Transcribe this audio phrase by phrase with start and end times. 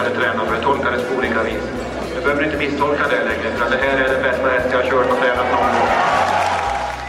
[0.00, 0.54] hade tränat för.
[0.54, 1.62] Jag tolkade det på olika vis.
[2.14, 4.90] Du behöver inte misstolka det längre, för det här är den bästa häst jag har
[4.90, 5.88] kört och tränat någon gång.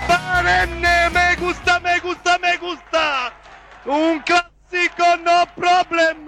[0.09, 3.05] Barenne, me gusta, me gusta, me gusta!
[3.85, 6.25] Un classico, no problem!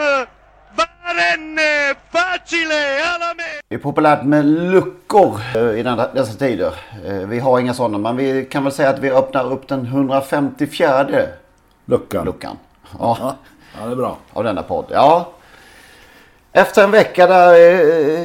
[0.77, 2.81] Barenne, facile,
[3.13, 3.43] alla me!
[3.69, 5.83] Det är populärt med luckor eh, i
[6.13, 6.73] dessa tider.
[7.05, 9.85] Eh, Vi har inga sådana men vi kan väl säga att vi öppnar upp den
[9.85, 11.07] 154
[11.85, 12.25] Luckan.
[12.25, 12.57] luckan.
[12.99, 13.35] Ja,
[13.79, 14.17] Ja, det är bra.
[14.33, 14.85] av denna podd.
[14.89, 15.29] Ja.
[16.55, 17.53] Efter en vecka där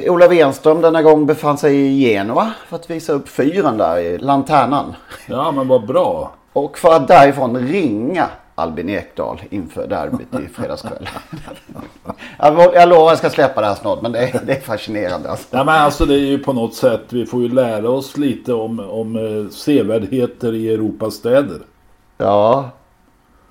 [0.05, 3.99] eh, Ola Wenström denna gång befann sig i Genua för att visa upp fyren där
[3.99, 4.95] i lanternan.
[5.27, 6.33] Ja, men vad bra.
[6.53, 11.09] Och för att därifrån ringa Albin Ekdal inför derbyt i fredagskväll.
[12.39, 14.61] jag, jag lovar att jag ska släppa det här snart men det är, det är
[14.61, 15.31] fascinerande.
[15.31, 15.47] Alltså.
[15.51, 18.53] Ja, men alltså det är ju på något sätt, vi får ju lära oss lite
[18.53, 21.59] om, om eh, sevärdheter i Europas städer.
[22.19, 22.71] Ja.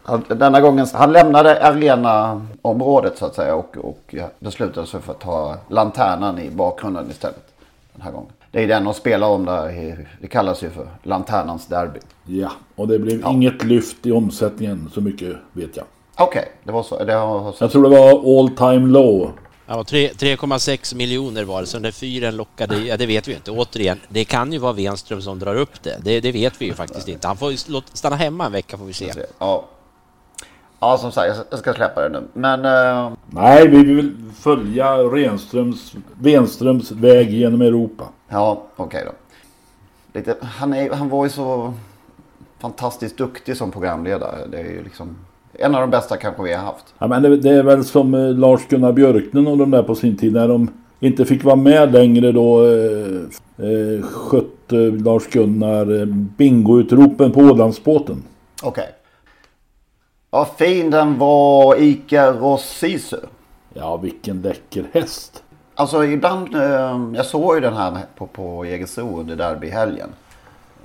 [0.07, 5.19] Han, denna gången, han lämnade arenaområdet så att säga och, och beslutade sig för att
[5.19, 7.47] ta lanternan i bakgrunden istället.
[7.93, 8.29] Den här gången.
[8.51, 10.07] Det är den de spelar om där.
[10.21, 11.99] Det kallas ju för Lanternans derby.
[12.25, 15.85] Ja, och det blev inget lyft i omsättningen så mycket vet jag.
[16.15, 17.03] Okej, det var så.
[17.03, 19.31] Det har, Jag tror det var all time low.
[19.67, 23.31] Ja, tre- 3,6 miljoner var det, så den där fyren lockade, ja det vet vi
[23.31, 23.51] ju inte.
[23.51, 25.97] Återigen, det kan ju vara Wenström som drar upp det.
[26.03, 27.27] Det, det vet vi ju faktiskt inte.
[27.27, 27.57] Han får ju
[27.93, 29.13] stanna hemma en vecka får vi se.
[29.39, 29.65] Ja.
[30.79, 32.23] Ja, som sagt, jag ska- släppa det nu.
[32.33, 38.03] Men eh, Nej, vi vill följa Renströms, Wenströms väg genom Europa.
[38.29, 39.11] ja, okej då.
[40.19, 41.73] Lite, han, är, han var ju så
[42.59, 44.35] fantastiskt duktig som programledare.
[44.51, 45.15] Det är ju liksom
[45.53, 46.85] en av de bästa kanske vi har haft.
[46.99, 50.17] Ja, men det, det är väl som eh, Lars-Gunnar Björknen och de där på sin
[50.17, 53.21] tid när de inte fick vara med längre då eh,
[53.67, 58.23] eh, skötte Lars-Gunnar eh, bingoutropen på Ålandsbåten.
[58.63, 58.87] Okej.
[60.31, 63.17] Ja, fin den var Ica Sisu.
[63.73, 65.43] Ja, vilken läcker häst.
[65.75, 70.09] Alltså ibland, eh, jag såg ju den här på, på Jägersro under derbyhelgen.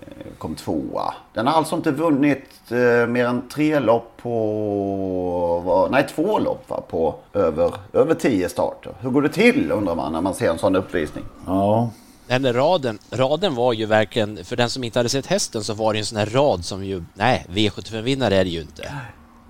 [0.01, 1.15] Eh, Kom tvåa.
[1.35, 6.65] Den har alltså inte vunnit eh, mer än tre lopp på, vad- nej två lopp
[6.71, 8.93] va, på över, över tio starter.
[9.01, 11.25] Hur går det till undrar man när man ser en sån uppvisning.
[11.47, 11.91] Ja,
[12.27, 15.75] Den där raden, raden var ju verkligen, för den som inte hade sett hästen så
[15.75, 18.93] var det en sån här rad som ju, nej, V75-vinnare är det ju inte.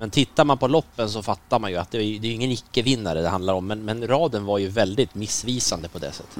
[0.02, 2.50] Men tittar man på loppen så fattar man ju att det är, det är ingen
[2.50, 6.38] icke-vinnare det handlar om, men, men raden var ju väldigt missvisande på det sättet.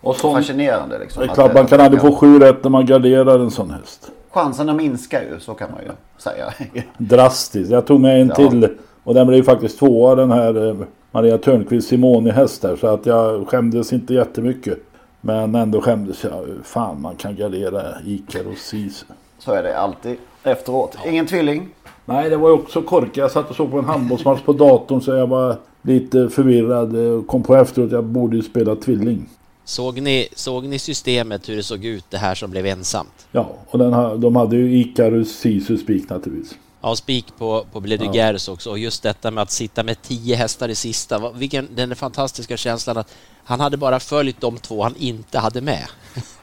[0.00, 1.22] och sån, Fascinerande liksom.
[1.22, 4.10] det är klart man kan aldrig få sju rätt när man garderar en sån häst.
[4.30, 6.52] Chanserna minskar ju, så kan man ju säga.
[6.98, 7.70] Drastiskt.
[7.70, 8.34] Jag tog med en Ja.
[8.34, 8.68] till
[9.02, 10.76] och den blev ju faktiskt tvåa den här eh,
[11.10, 12.76] Maria Törnqvist Simoni häst där.
[12.76, 14.78] Så att jag skämdes inte jättemycket.
[15.20, 16.46] Men ändå skämdes jag.
[16.64, 19.06] Fan man kan gardera Icar och Sisu.
[19.38, 20.96] Så är det alltid efteråt.
[21.06, 21.68] Ingen tvilling.
[22.08, 23.16] Nej det var ju också korkat.
[23.16, 26.96] Jag satt och såg på en handbollsmatch på datorn så jag var lite förvirrad.
[26.96, 29.26] och Kom på efteråt att jag borde ju spela tvilling.
[29.64, 33.26] Såg ni, såg ni systemet hur det såg ut, det här som blev ensamt?
[33.32, 36.58] Ja och den, de hade ju Icarus Sisu spik naturligtvis.
[36.80, 40.68] Ja, spik på, på Bledugers också och just detta med att sitta med tio hästar
[40.68, 41.30] i sista.
[41.30, 43.14] Vilken, den fantastiska känslan att
[43.44, 45.86] han hade bara följt de två han inte hade med.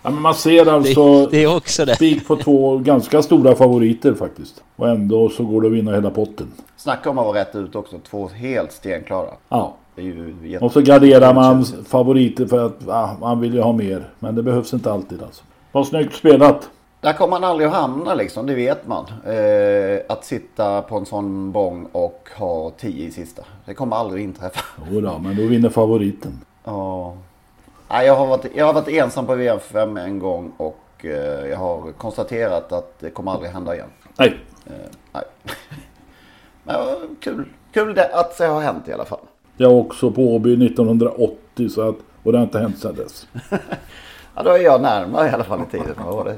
[0.01, 1.95] Ja men man ser alltså Det, det är också det.
[1.95, 4.63] spik på två ganska stora favoriter faktiskt.
[4.75, 6.51] Och ändå så går det att vinna hela potten.
[6.77, 7.99] Snacka om att vara rätt ut också.
[8.09, 9.29] Två helt stenklara.
[9.49, 9.75] Ja.
[9.95, 10.65] Det är ju jätte...
[10.65, 14.09] Och så garderar man favoriter för att ah, man vill ju ha mer.
[14.19, 15.43] Men det behövs inte alltid alltså.
[15.71, 16.69] Vad snyggt spelat.
[17.01, 19.05] Där kommer man aldrig att hamna liksom, det vet man.
[19.25, 23.43] Eh, att sitta på en sån bång och ha tio i sista.
[23.65, 24.61] Det kommer aldrig att inträffa.
[24.91, 26.39] Jodå, men då vinner favoriten.
[26.63, 27.13] Ja.
[27.93, 31.57] Nej, jag, har varit, jag har varit ensam på VM5 en gång och eh, jag
[31.57, 33.89] har konstaterat att det kommer aldrig hända igen.
[34.17, 34.39] Nej.
[34.65, 34.71] Eh,
[35.11, 35.23] nej.
[36.63, 39.19] Men ja, kul, kul det, att det har hänt i alla fall.
[39.57, 43.27] jag också på Åby 1980 så att, och det har inte hänt sedan dess.
[44.35, 45.95] Ja, då är jag närmare i alla fall i tiden.
[45.97, 46.37] Vad var det?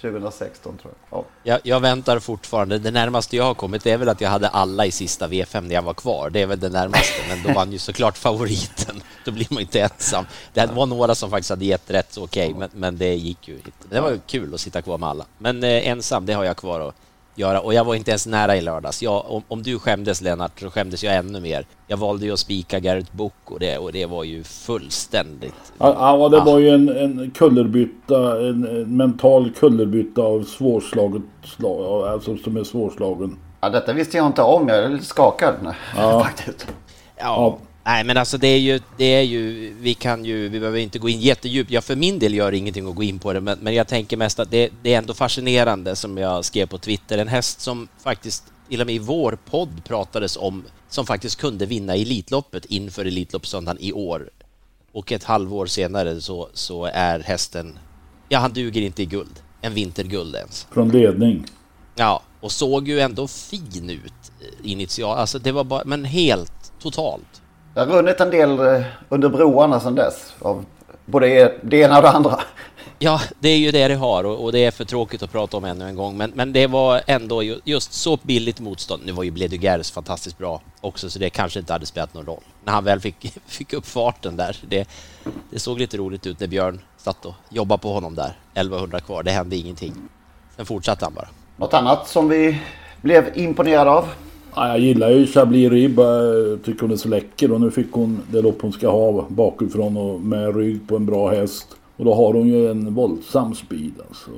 [0.00, 1.18] 2016 tror jag.
[1.18, 1.24] Ja.
[1.42, 2.78] Jag, jag väntar fortfarande.
[2.78, 5.74] Det närmaste jag har kommit är väl att jag hade alla i sista V5 när
[5.74, 6.30] jag var kvar.
[6.30, 9.02] Det är väl det närmaste, men då vann ju såklart favoriten.
[9.24, 10.24] Då blir man inte ensam.
[10.52, 13.54] Det var några som faktiskt hade gett rätt, okej, okay, men, men det gick ju
[13.54, 13.70] inte.
[13.90, 15.24] Det var kul att sitta kvar med alla.
[15.38, 16.94] Men eh, ensam, det har jag kvar att
[17.38, 17.60] göra.
[17.60, 19.02] Och jag var inte ens nära i lördags.
[19.02, 21.66] Jag, om, om, du skämdes Lennart, så skämdes jag ännu mer.
[21.86, 25.72] Jag valde ju att spika Garrett Book och det, och det var ju fullständigt...
[25.78, 32.36] Ja, det var ju en, en kullerbytta, en, en mental kullerbytta av svårslaget slag, alltså
[32.36, 33.38] som är svårslagen.
[33.60, 34.68] Ja, detta visste jag inte om.
[34.68, 35.54] Jag är lite skakad
[35.96, 36.20] ja.
[36.24, 36.66] faktiskt.
[37.16, 40.78] Ja, Nej, men alltså det är ju, det är ju, vi kan ju, vi behöver
[40.78, 41.70] inte gå in jättedjupt.
[41.70, 44.16] Jag för min del gör ingenting att gå in på det, men, men jag tänker
[44.16, 47.18] mest att det, det, är ändå fascinerande som jag skrev på Twitter.
[47.18, 51.66] En häst som faktiskt, till och med i vår podd pratades om, som faktiskt kunde
[51.66, 54.30] vinna Elitloppet inför Elitloppssöndagen i år.
[54.92, 57.78] Och ett halvår senare så, så är hästen,
[58.28, 60.66] ja han duger inte i guld, en vinterguld ens.
[60.70, 61.46] Från ledning.
[61.94, 67.42] Ja, och såg ju ändå fin ut initialt, alltså det var bara, men helt totalt.
[67.76, 70.34] Det har runnit en del eh, under broarna sedan dess.
[70.38, 70.64] Av
[71.04, 72.40] både det ena och det andra.
[72.98, 75.64] Ja, det är ju det det har och, det är för tråkigt att prata om
[75.64, 76.16] ännu en gång.
[76.16, 79.02] Men, men det var ändå just så billigt motstånd.
[79.06, 82.42] Nu var ju Bledugers fantastiskt bra också, så det kanske inte hade spelat någon roll.
[82.64, 84.56] När han väl fick, fick upp farten där.
[84.68, 84.88] Det,
[85.50, 88.36] det såg lite roligt ut när Björn satt och jobbade på honom där.
[88.54, 89.94] 1100 kvar, det hände ingenting.
[90.56, 91.28] Sen fortsatte han bara.
[91.56, 92.58] Något annat som vi
[93.00, 94.08] blev imponerade av?
[94.56, 96.00] Ja, jag gillar ju Chablis Rib.
[96.64, 97.52] Tycker hon är så läcker.
[97.52, 101.06] Och nu fick hon det lopp hon ska ha bakifrån och med rygg på en
[101.06, 101.76] bra häst.
[101.96, 104.30] Och då har hon ju en våldsam speed alltså.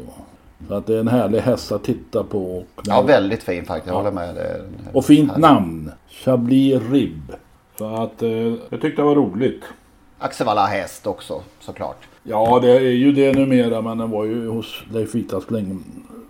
[0.68, 2.62] Så att det är en härlig häst att titta på.
[2.84, 3.86] Ja, väldigt fin faktiskt.
[3.86, 4.34] Jag håller med.
[4.34, 4.60] Det
[4.92, 5.42] och fint härlig.
[5.42, 5.90] namn.
[6.24, 7.32] Chablis Rib.
[7.78, 8.30] Så att eh,
[8.68, 9.62] jag tyckte det var roligt.
[10.18, 12.08] Axevalla häst också såklart.
[12.22, 13.82] Ja, det är ju det numera.
[13.82, 15.78] Men den var ju hos Leif Vitas länge.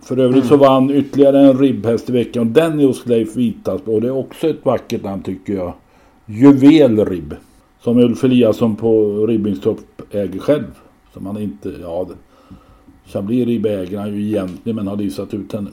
[0.01, 0.47] För övrigt mm.
[0.49, 2.47] så vann ytterligare en ribbhäst i veckan.
[2.47, 3.81] Och den är hos Leif Vitas.
[3.85, 5.73] Och det är också ett vackert namn tycker jag.
[6.25, 7.35] Juvelribb.
[7.83, 9.79] Som Ulf Eliasson på Ribbingtorp
[10.11, 10.71] äger själv.
[11.13, 12.07] Som han inte, ja.
[13.05, 15.69] Chablis Ribb äger han ju egentligen men har leasat ut henne.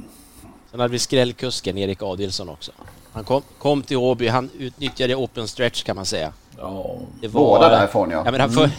[0.70, 2.72] Sen hade vi skrällkusken Erik Adilsson också.
[3.12, 6.32] Han kom, kom till Åby, han utnyttjade open stretch kan man säga.
[6.58, 8.22] Ja, det var, båda därifrån ja.
[8.24, 8.70] ja men han, för,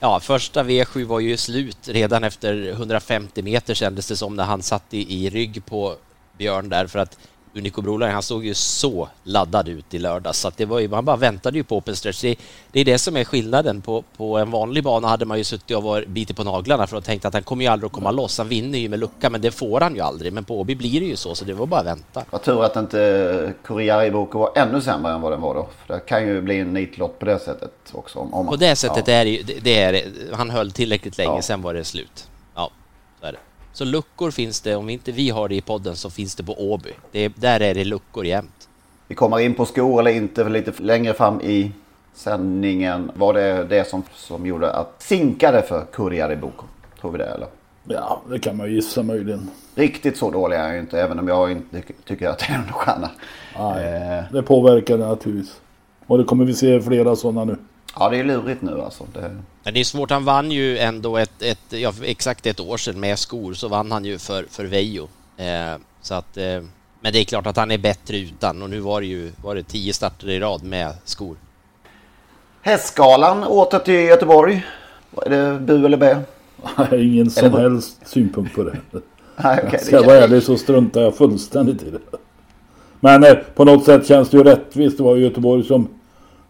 [0.00, 4.62] Ja, första V7 var ju slut redan efter 150 meter kändes det som när han
[4.62, 5.96] satt i, i rygg på
[6.38, 7.18] Björn där för att
[7.56, 10.88] Unico Broline, han såg ju så laddad ut i lördags så att det var ju,
[10.88, 12.20] man bara väntade ju på open stretch.
[12.20, 12.36] Det,
[12.72, 13.80] det, är det som är skillnaden.
[13.80, 16.96] På, på en vanlig bana hade man ju suttit och varit bitit på naglarna för
[16.96, 18.38] att tänka att han kommer ju aldrig att komma loss.
[18.38, 20.32] Han vinner ju med lucka, men det får han ju aldrig.
[20.32, 22.24] Men på Åby blir det ju så, så det var bara att vänta.
[22.30, 25.68] Vad tur att inte Corriere Boko var ännu sämre än vad den var då.
[25.86, 28.18] För det kan ju bli en nitlott på det sättet också.
[28.18, 29.14] Om, om på det sättet ja.
[29.14, 31.42] är det, det är, han höll tillräckligt länge, ja.
[31.42, 32.28] sen var det slut.
[33.76, 36.72] Så luckor finns det, om inte vi har det i podden så finns det på
[36.72, 36.90] Åby.
[37.12, 38.68] Det, där är det luckor jämt.
[39.08, 41.72] Vi kommer in på skor eller inte för lite längre fram i
[42.14, 43.10] sändningen.
[43.14, 46.64] Var det det som, som gjorde att sinkade för Kurriari Boko?
[47.00, 47.48] Tror vi det eller?
[47.84, 49.50] Ja, det kan man gissa möjligen.
[49.74, 52.72] Riktigt så dålig är jag inte, även om jag inte tycker att det är en
[52.72, 53.10] stjärna.
[53.58, 54.24] Nej, eh.
[54.32, 55.60] det påverkar det naturligtvis.
[56.06, 57.56] Och det kommer vi se flera sådana nu.
[57.98, 59.06] Ja, det är lurigt nu alltså.
[59.12, 59.36] Det...
[59.62, 60.10] Men det är svårt.
[60.10, 63.92] Han vann ju ändå ett, ett ja, exakt ett år sedan med skor så vann
[63.92, 65.08] han ju för, för Vejo.
[65.36, 66.62] Eh, så att, eh,
[67.00, 69.54] men det är klart att han är bättre utan och nu var det ju var
[69.54, 71.36] det tio starter i rad med skor.
[72.62, 74.66] Hästskalan åter till Göteborg.
[75.26, 76.22] Är det bu eller bä?
[76.92, 77.60] Ingen som det...
[77.60, 78.76] helst synpunkt på det.
[79.36, 82.00] Nej, okay, Ska jag vara ärlig så struntar jag fullständigt i det.
[83.00, 84.96] Men eh, på något sätt känns det ju rättvist.
[84.96, 85.88] Det var Göteborg som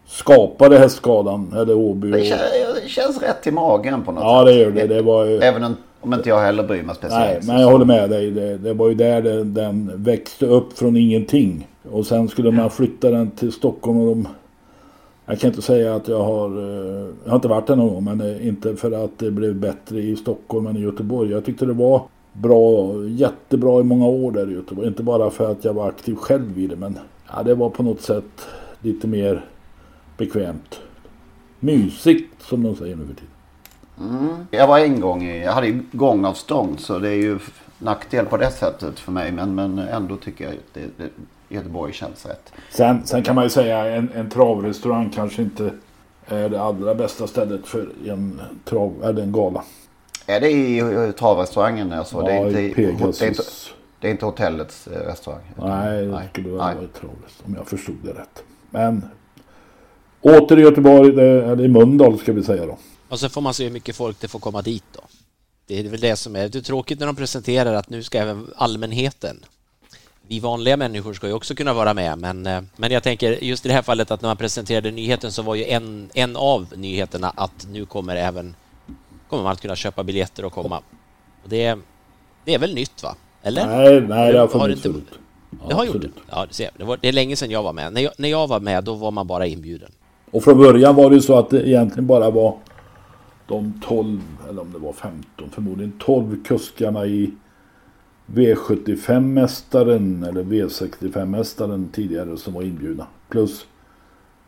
[0.07, 1.53] skapade hästskadan.
[1.57, 2.11] Eller Åby.
[2.11, 2.41] Det, känns,
[2.83, 4.47] det känns rätt i magen på något ja, sätt.
[4.47, 4.95] Ja det gör det.
[4.95, 5.37] det var ju...
[5.37, 5.63] Även
[6.01, 7.47] om, inte jag heller bryr mig speciellt.
[7.47, 8.31] Nej men jag håller med dig.
[8.31, 11.67] Det, det var ju där det, den växte upp från ingenting.
[11.91, 14.27] Och sen skulle man flytta den till Stockholm och de...
[15.25, 16.49] Jag kan inte säga att jag har...
[16.49, 18.03] Eh, jag har inte varit där någon gång.
[18.03, 21.31] Men eh, inte för att det blev bättre i Stockholm än i Göteborg.
[21.31, 22.01] Jag tyckte det var
[22.33, 24.87] bra, jättebra i många år där i Göteborg.
[24.87, 26.75] Inte bara för att jag var aktiv själv i det.
[26.75, 26.97] Men
[27.35, 28.47] ja, det var på något sätt
[28.81, 29.45] lite mer
[30.17, 30.79] bekvämt.
[31.59, 33.29] Mysigt som de säger nu för tiden.
[33.99, 34.47] Mm.
[34.51, 37.39] Jag var en gång i, jag hade ju gångavstånd så det är ju
[37.79, 39.31] nackdel på det sättet för mig.
[39.31, 41.09] Men, men ändå tycker jag att det, det,
[41.55, 42.53] Göteborg känns rätt.
[42.69, 45.71] Sen, sen kan man ju säga en, en travrestaurang kanske inte
[46.25, 49.63] är det allra bästa stället för en, trav, eller en gala.
[50.25, 51.93] Är det i travrestaurangen?
[51.93, 52.17] Alltså?
[52.17, 53.19] Ja, det, är inte, i Pegasus.
[53.19, 53.43] Det är inte,
[53.99, 55.41] det är inte hotellets restaurang?
[55.55, 58.43] Nej, det skulle vara i travest om jag förstod det rätt.
[58.69, 59.03] Men
[60.27, 62.77] Åter i Göteborg, det, eller i Mölndal ska vi säga då.
[63.09, 65.01] Och så får man se hur mycket folk det får komma dit då.
[65.67, 68.17] Det är väl det som är, det är tråkigt när de presenterar att nu ska
[68.17, 69.45] även allmänheten
[70.27, 73.65] vi vanliga människor ska ju också kunna vara med, men, eh, men jag tänker just
[73.65, 76.67] i det här fallet att när man presenterade nyheten så var ju en, en av
[76.75, 78.55] nyheterna att nu kommer även
[79.29, 80.81] kommer man att kunna köpa biljetter och komma.
[81.43, 81.77] Och det,
[82.45, 83.15] det är väl nytt va?
[83.43, 83.67] Eller?
[83.67, 85.03] Nej, nej det har funnits förut.
[85.67, 86.09] Det har gjort det?
[86.29, 87.93] Ja, det, ser, det, var, det är länge sedan jag var med.
[87.93, 89.91] När jag, när jag var med, då var man bara inbjuden.
[90.31, 92.57] Och från början var det ju så att det egentligen bara var
[93.47, 97.33] de 12, eller om det var 15, förmodligen 12 kuskarna i
[98.25, 103.07] V75-mästaren eller V65-mästaren tidigare som var inbjudna.
[103.29, 103.65] Plus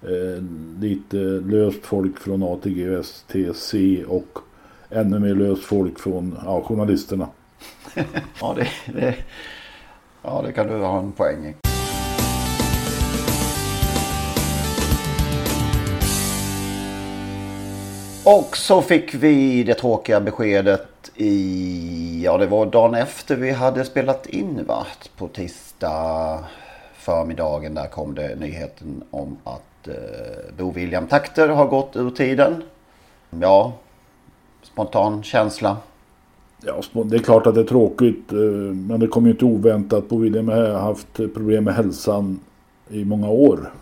[0.01, 0.43] eh,
[0.79, 4.39] lite löst folk från ATG STC och
[4.89, 7.27] ännu mer löst folk från ja, journalisterna.
[8.41, 9.15] ja, det, det,
[10.21, 11.68] ja, det kan du ha en poäng i.
[18.31, 23.85] Och så fick vi det tråkiga beskedet i, ja det var dagen efter vi hade
[23.85, 24.85] spelat in va?
[25.17, 26.39] På tisdag
[26.93, 29.93] förmiddagen där kom det nyheten om att eh,
[30.57, 32.63] Bo William Takter har gått ur tiden.
[33.29, 33.73] Ja,
[34.63, 35.77] spontan känsla.
[36.65, 38.31] Ja, det är klart att det är tråkigt.
[38.31, 38.37] Eh,
[38.73, 40.09] men det kom ju inte oväntat.
[40.09, 42.39] Bo William har haft problem med hälsan
[42.89, 43.73] i många år.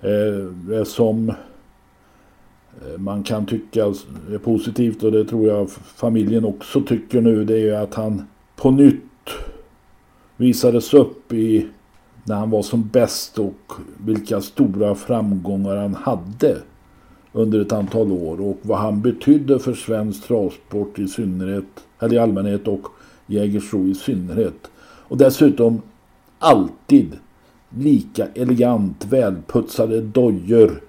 [0.00, 1.32] Eh, det är som
[2.98, 7.58] man kan tycka är positivt och det tror jag familjen också tycker nu det är
[7.58, 9.30] ju att han på nytt
[10.36, 11.66] visades upp i
[12.24, 13.72] när han var som bäst och
[14.04, 16.56] vilka stora framgångar han hade
[17.32, 21.64] under ett antal år och vad han betydde för svensk travsport i synnerhet,
[21.98, 22.86] eller i allmänhet och
[23.26, 24.70] Jägersro i synnerhet.
[24.80, 25.82] Och dessutom
[26.38, 27.16] alltid
[27.68, 30.82] lika elegant välputsade dojor.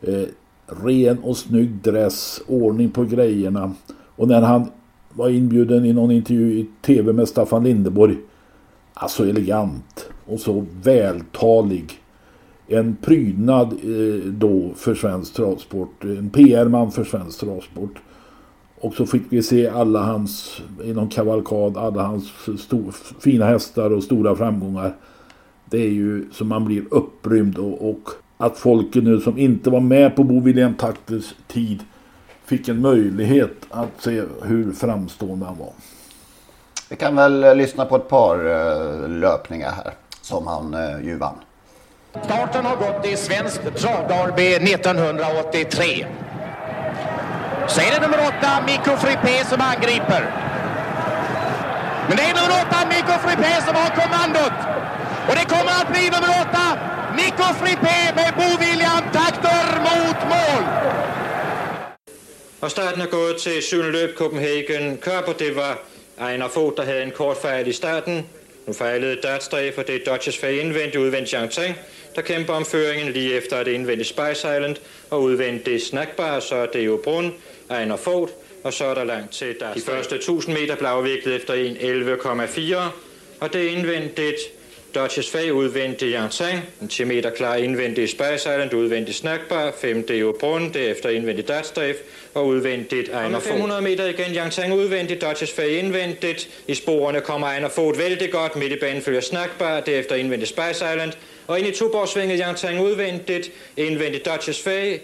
[0.00, 0.22] Eh,
[0.84, 3.72] ren och snygg dress, ordning på grejerna.
[4.16, 4.70] Och när han
[5.14, 8.16] var inbjuden i någon intervju i tv med Staffan Lindeborg.
[8.94, 11.92] Alltså elegant och så vältalig.
[12.66, 16.04] En prydnad eh, då för svensk travsport.
[16.04, 18.00] En PR-man för svensk travsport.
[18.80, 23.90] Och så fick vi se alla hans, i någon kavalkad, alla hans stor, fina hästar
[23.90, 24.96] och stora framgångar.
[25.64, 29.80] Det är ju som man blir upprymd och, och att folket nu som inte var
[29.80, 31.84] med på Bo William Takters tid
[32.44, 35.72] fick en möjlighet att se hur framstående han var.
[36.88, 41.16] Vi kan väl eh, lyssna på ett par uh, löpningar här som han uh, ju
[41.16, 41.34] vann.
[42.24, 46.06] Starten har gått i Svensk travderby 1983.
[47.68, 50.22] Så är det nummer åtta, Mikko Frippé, som angriper.
[52.08, 54.58] Men det är nummer åtta, Mikko Frippé, som har kommandot.
[55.28, 60.64] Och det kommer att bli nummer åtta, Nico Frippé med Bo William takter mot mål.
[62.60, 65.82] Og starten er gået til syvende Copenhagen Cup, det var
[66.18, 68.26] Ejner Fogh, der havde en kort fejl i starten.
[68.66, 71.76] Nu fejlede Dartstræ, for det er Dodgers fag indvendigt udvendigt Jiangtang,
[72.16, 74.76] der kæmper om føringen lige efter at det indvendigt Spice Island,
[75.10, 77.34] og udvendigt Snackbar, så er det jo Brun,
[77.70, 78.30] Ejner Fogh,
[78.64, 79.92] og så er der langt til Dartstræ.
[79.92, 82.76] De første 1000 meter blev afviklet efter 1.11,4,
[83.40, 84.40] og det er indvendigt
[84.94, 90.36] Dodges Fag udvendig Yangtang, en 10 meter klar indvendig Spice Island, udvendig Snackbar, 5 Deo
[90.40, 91.96] Brun, derefter indvendig Dartstræf
[92.34, 93.52] og udvendigt Ejner Fod.
[93.52, 96.48] 500 meter igen Yangtang udvendigt, Dodges Fag indvendigt.
[96.68, 100.84] I sporene kommer Ejner Fod vældig godt, midt i banen følger Snackbar, derefter indvendig Spice
[100.92, 101.12] Island.
[101.46, 105.00] Og ind i Tuborgsvinget Yangtang udvendigt, indvendigt Dodges Fag,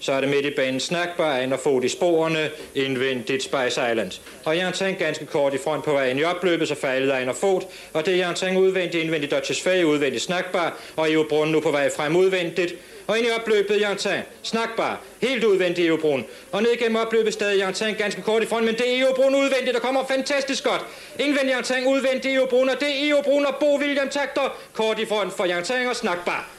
[0.00, 4.20] så er det midt i banen snackbar ind og fod i sporene, indvendigt Spice Island.
[4.44, 7.36] Og Jørgen Tang ganske kort i front på vejen i opløbet, så faldet ind og
[7.36, 7.62] fod,
[7.92, 11.60] og det er Jørgen Tang udvendigt, indvendigt Dodges Fag, udvendigt snackbar, og Eo Brun nu
[11.60, 12.74] på vej frem udvendigt.
[13.06, 16.24] Og ind i opløbet, Jørgen Tang, snackbar, helt udvendigt Eo Brun.
[16.52, 19.14] Og ned gennem opløbet stadig Jørgen Tang ganske kort i front, men det er Eo
[19.14, 20.84] Brun udvendigt, der kommer fantastisk godt.
[21.18, 24.58] Indvendigt Jørgen Tang, udvendigt Eo Brun, og det er Eo Brun og Bo William Takter,
[24.72, 26.57] kort i front for Jørgen Tang og snackbar.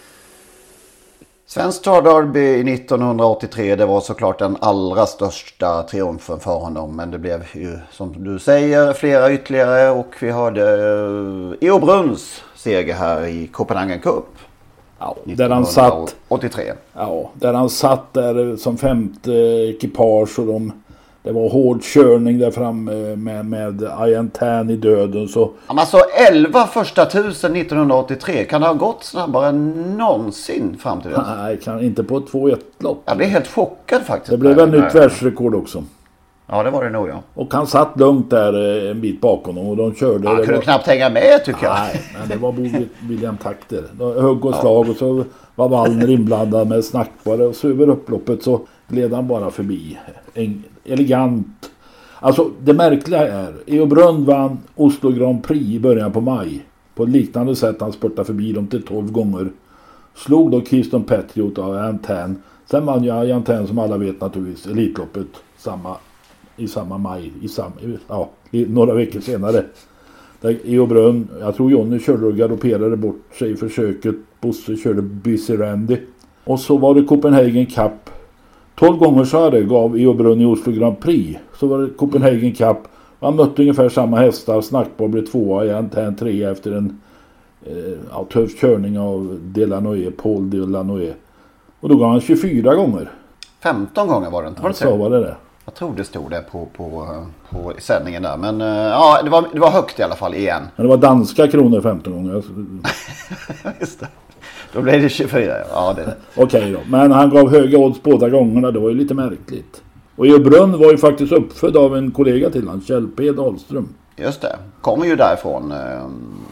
[1.51, 6.95] Svensk travderby 1983 det var såklart den allra största triumfen för honom.
[6.95, 12.41] Men det blev ju som du säger flera ytterligare och vi hörde uh, Eo Bruns
[12.55, 14.25] seger här i Copenhagen Cup.
[14.99, 16.73] Ja, där han satt 83.
[16.93, 19.31] Ja, där han satt där som femte
[19.75, 20.71] ekipage och de
[21.23, 25.27] det var hård körning där framme med, med Ian Tan i döden.
[25.27, 25.51] Så...
[25.67, 25.97] alltså
[26.29, 28.45] 11 första tusen 1983.
[28.45, 31.23] Kan det ha gått snabbare än någonsin fram till det?
[31.37, 33.03] Nej, kan, inte på ett 2-1 lopp.
[33.05, 34.31] Jag blev helt chockad faktiskt.
[34.31, 35.83] Det blev väl nytt världsrekord också.
[36.51, 37.23] Ja, det var det nog ja.
[37.33, 40.27] Och han satt lugnt där eh, en bit bakom dem och de körde.
[40.27, 41.75] Han kunde var- knappt hänga med tycker jag.
[41.75, 42.69] Nej, men det var Bo
[43.07, 43.83] William Takter.
[43.91, 45.23] De Högg och slag och så
[45.55, 49.97] var Wallner inblandad med snackbare och så över upploppet så gled han bara förbi.
[50.33, 51.71] En, elegant.
[52.19, 56.65] Alltså det märkliga är, Eo Brunn vann Oslo Grand Prix i början på maj.
[56.95, 59.49] På ett liknande sätt han spurtade förbi dem till 12 gånger.
[60.15, 62.41] Slog då Keystone Patriot och Antan.
[62.71, 65.95] Sen vann ju Antan som alla vet naturligtvis Elitloppet samma,
[66.57, 67.31] i samma maj.
[67.41, 67.71] I sam,
[68.07, 69.63] ja, i, några veckor senare.
[70.41, 74.15] Där Eo Brunn, jag tror Jonny körde och galopperade bort sig i försöket.
[74.41, 75.97] Bosse körde Busy Randy.
[76.43, 78.09] Och så var det Copenhagen Cup.
[78.79, 81.39] 12 gånger så hade gav Eo Brunn i Oslo Grand Prix.
[81.59, 82.77] Så var det Copenhagen Cup.
[83.19, 84.61] Han mötte ungefär samma hästar.
[84.61, 87.01] Snackbar blev tvåa i en trea efter en
[87.65, 91.13] eh, ja, tuff körning av Delanoë, Paul Delanoë.
[91.79, 93.11] Och då gav han 24 gånger.
[93.63, 94.67] 15 gånger var det inte?
[94.67, 95.35] Det Så var det det.
[95.65, 97.07] Jag tror det stod det på, på,
[97.49, 98.37] på sändningen där.
[98.37, 100.63] Men eh, ja, det var, det var högt i alla fall igen.
[100.75, 102.33] Men det var danska kronor 15 gånger.
[103.79, 104.07] Just det.
[104.73, 105.53] Då blev det 24.
[105.71, 106.15] Ja, det.
[106.35, 106.79] Okej då.
[106.89, 108.71] Men han gav höga odds båda gångerna.
[108.71, 109.81] Det var ju lite märkligt.
[110.15, 113.89] Och Eo Brunn var ju faktiskt uppfödd av en kollega till han, Kjell P Dahlström.
[114.15, 114.55] Just det.
[114.81, 115.71] Kommer ju därifrån.
[115.71, 115.77] eh,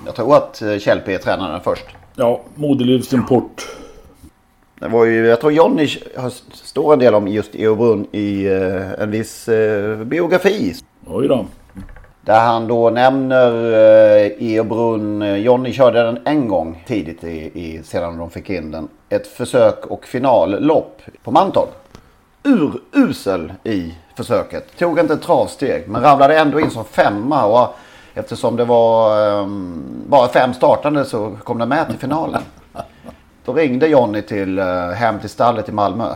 [0.06, 1.86] Jag tror att eh, Kjell P tränade den först.
[2.16, 3.68] Ja, Modelivs import.
[4.80, 8.46] Det var ju, jag tror Jonny har- står en del om just Eo Brunn i
[8.46, 9.50] eh, en viss
[10.06, 10.74] biografi.
[11.08, 11.46] Oj då.
[12.28, 15.22] Där han då nämner eh, Eo Brunn.
[15.22, 18.88] Eh, Johnny körde den en gång tidigt i, i, sedan de fick in den.
[19.10, 21.70] Ett försök och finallopp på Mantorp.
[22.44, 24.78] Urusel i försöket.
[24.78, 27.46] Tog inte ett travsteg men ramlade ändå in som femma.
[27.46, 27.76] Och
[28.14, 29.48] eftersom det var eh,
[30.08, 32.42] bara fem startande så kom den med till finalen.
[33.46, 36.14] Då ringde Johnny till, eh, hem till stallet i Malmö.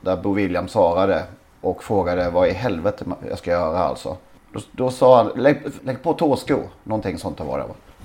[0.00, 1.22] Där Bo William svarade.
[1.60, 4.16] Och frågade vad i helvete jag ska göra alltså.
[4.52, 6.62] Då, då sa han lägg, lägg på tåskor.
[6.84, 7.64] Någonting sånt var det.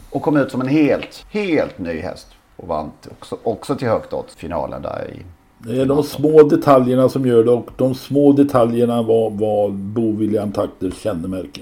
[0.09, 2.27] Och kom ut som en helt, helt ny häst.
[2.55, 5.25] Och vann också, också till högt odds finalen där i.
[5.59, 10.15] Det är de små detaljerna som gör det och de små detaljerna var, var Bo
[10.15, 11.61] William Takters kännemärke.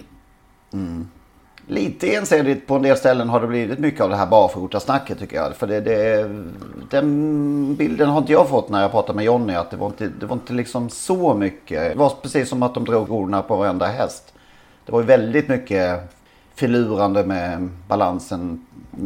[0.74, 1.08] Mm.
[1.67, 5.36] Lite ensidigt på en del ställen har det blivit mycket av det här barfota-snacket tycker
[5.36, 5.56] jag.
[5.56, 6.30] För det, det,
[6.89, 9.54] den bilden har inte jag fått när jag pratade med Jonny.
[9.54, 11.91] Att det var inte, det var inte liksom så mycket.
[11.91, 14.34] Det var precis som att de drog orden på varenda häst.
[14.86, 16.00] Det var ju väldigt mycket
[16.56, 18.65] filurande med balansen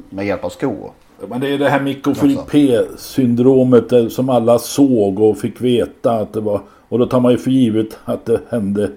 [0.09, 0.91] med hjälp av skor.
[1.29, 2.13] Men det är det här Mikko
[2.51, 6.61] P-syndromet eh, som alla såg och fick veta att det var.
[6.89, 8.91] Och då tar man ju för givet att det hände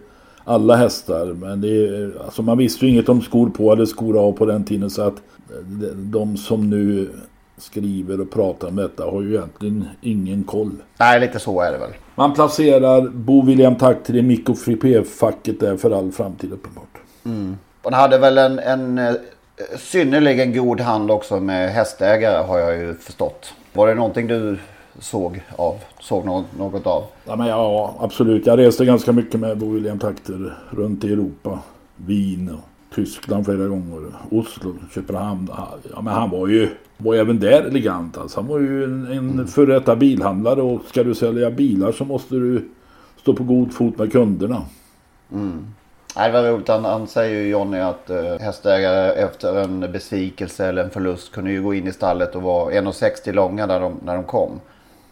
[0.44, 1.26] alla hästar.
[1.26, 4.46] Men det är, alltså man visste ju inget om skor på eller skor av på
[4.46, 4.90] den tiden.
[4.90, 5.22] Så att
[5.64, 7.08] de, de som nu
[7.56, 10.72] skriver och pratar om detta har ju egentligen ingen koll.
[10.98, 11.90] Nej, lite så är det väl.
[12.14, 16.98] Man placerar Bo William Takter i Mikko Frippé-facket där för all framtid uppenbart.
[17.24, 17.56] Mm.
[17.82, 19.14] Han hade väl en, en eh,
[19.78, 23.54] synnerligen god hand också med hästägare har jag ju förstått.
[23.72, 24.58] Var det någonting du
[24.98, 25.78] såg av?
[26.00, 27.04] Såg något, något av?
[27.24, 28.46] Ja, men ja, absolut.
[28.46, 31.58] Jag reste ganska mycket med Bo William Takter runt i Europa.
[31.96, 34.12] Wien och Tyskland flera gånger.
[34.30, 35.50] Oslo, Köpenhamn.
[35.94, 38.18] Ja, men han var ju var även där elegant.
[38.18, 38.40] Alltså.
[38.40, 42.34] Han var ju en, en före detta bilhandlare och ska du sälja bilar så måste
[42.34, 42.68] du
[43.20, 44.62] stå på god fot med kunderna.
[45.32, 45.66] Mm.
[46.16, 46.68] Nej, det var roligt.
[46.68, 51.52] Han, han säger ju Jonny att uh, hästägare efter en besvikelse eller en förlust kunde
[51.52, 54.60] ju gå in i stallet och vara 1,60 långa när de, när de kom.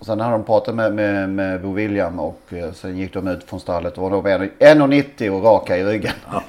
[0.01, 3.29] Och sen när de pratade med, med, med Bo William och uh, sen gick de
[3.29, 6.13] ut från stallet och var då 1,90 och raka i ryggen.
[6.33, 6.43] Ja,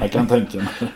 [0.00, 0.66] jag kan tänka mig.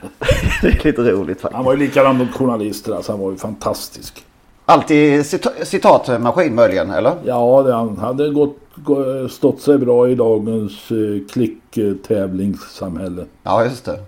[0.62, 1.56] det är lite roligt faktiskt.
[1.56, 2.94] Han var ju likadan mot journalister.
[2.94, 4.24] Alltså, han var ju fantastisk.
[4.66, 7.12] Alltid cita citatmaskin möjligen, eller?
[7.24, 10.96] Ja, det, han hade gått, gå- stått sig bra i dagens eh,
[11.32, 13.24] klicktävlingssamhälle.
[13.42, 13.98] Ja, just det.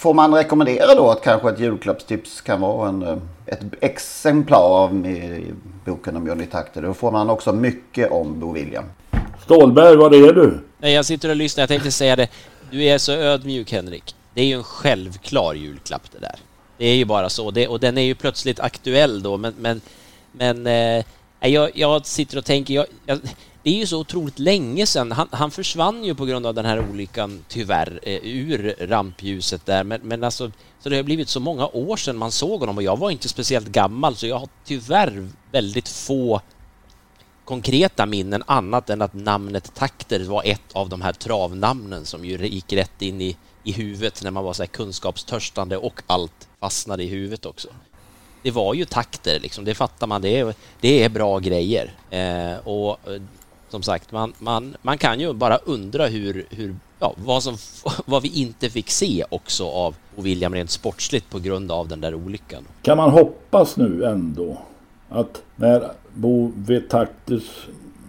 [0.00, 5.06] Får man rekommendera då att kanske ett julklappstips kan vara en, eh, ett exemplar av
[5.06, 5.44] i
[5.84, 6.82] boken om Johnny Takter.
[6.82, 8.84] Då får man också mycket om Bo William.
[9.44, 10.60] Stålberg, var är du?
[10.78, 11.62] Nej, jag sitter och lyssnar.
[11.62, 12.28] Jag tänkte säga det.
[12.70, 14.14] Du är så ödmjuk, Henrik.
[14.34, 16.36] Det är ju en självklar julklapp det där.
[16.78, 17.50] Det är ju bara så.
[17.50, 19.54] Det, och den är ju plötsligt aktuell då, men...
[19.58, 19.80] men,
[20.32, 21.04] men eh,
[21.50, 22.74] jag, jag sitter och tänker...
[22.74, 23.18] Jag, jag,
[23.62, 25.12] det är ju så otroligt länge sedan.
[25.12, 29.84] Han, han försvann ju på grund av den här olyckan, tyvärr, eh, ur rampljuset där.
[29.84, 32.82] Men, men alltså, så det har blivit så många år sedan man såg honom och
[32.82, 36.40] jag var inte speciellt gammal så jag har tyvärr väldigt få
[37.44, 42.46] konkreta minnen annat än att namnet Takter var ett av de här travnamnen som ju
[42.46, 47.02] gick rätt in i, i huvudet när man var så här kunskapstörstande och allt fastnade
[47.02, 47.68] i huvudet också.
[48.42, 51.94] Det var ju takter liksom, det fattar man, det är, det är bra grejer.
[52.10, 53.22] Eh, och eh,
[53.70, 57.56] som sagt, man, man, man kan ju bara undra hur, hur ja, vad, som,
[58.06, 62.14] vad vi inte fick se också av William rent sportsligt på grund av den där
[62.14, 62.62] olyckan.
[62.82, 64.58] Kan man hoppas nu ändå
[65.08, 67.66] att när Bo Vetakters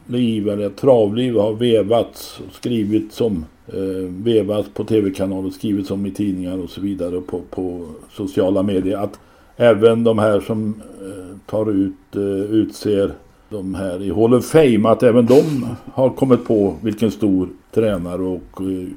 [0.08, 6.12] liv eller travliv har vevats och skrivits som eh, vevats på tv-kanaler, skrivits om i
[6.12, 9.19] tidningar och så vidare och på, på sociala medier att
[9.56, 12.21] även de här som eh, tar ut, eh,
[12.56, 13.13] utser
[13.52, 18.22] de här i Hall of Fame, att även de har kommit på vilken stor tränare
[18.22, 18.88] och eh,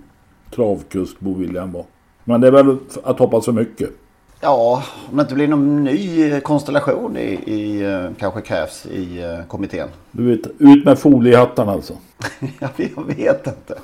[0.55, 1.85] travkusk Bo William var.
[2.25, 3.91] Men det är väl att hoppas för mycket.
[4.41, 9.47] Ja, om det inte blir någon ny konstellation i, i eh, kanske krävs i eh,
[9.49, 9.89] kommittén.
[10.11, 11.95] Du vet, ut med foliehattarna alltså.
[12.77, 13.79] jag vet inte.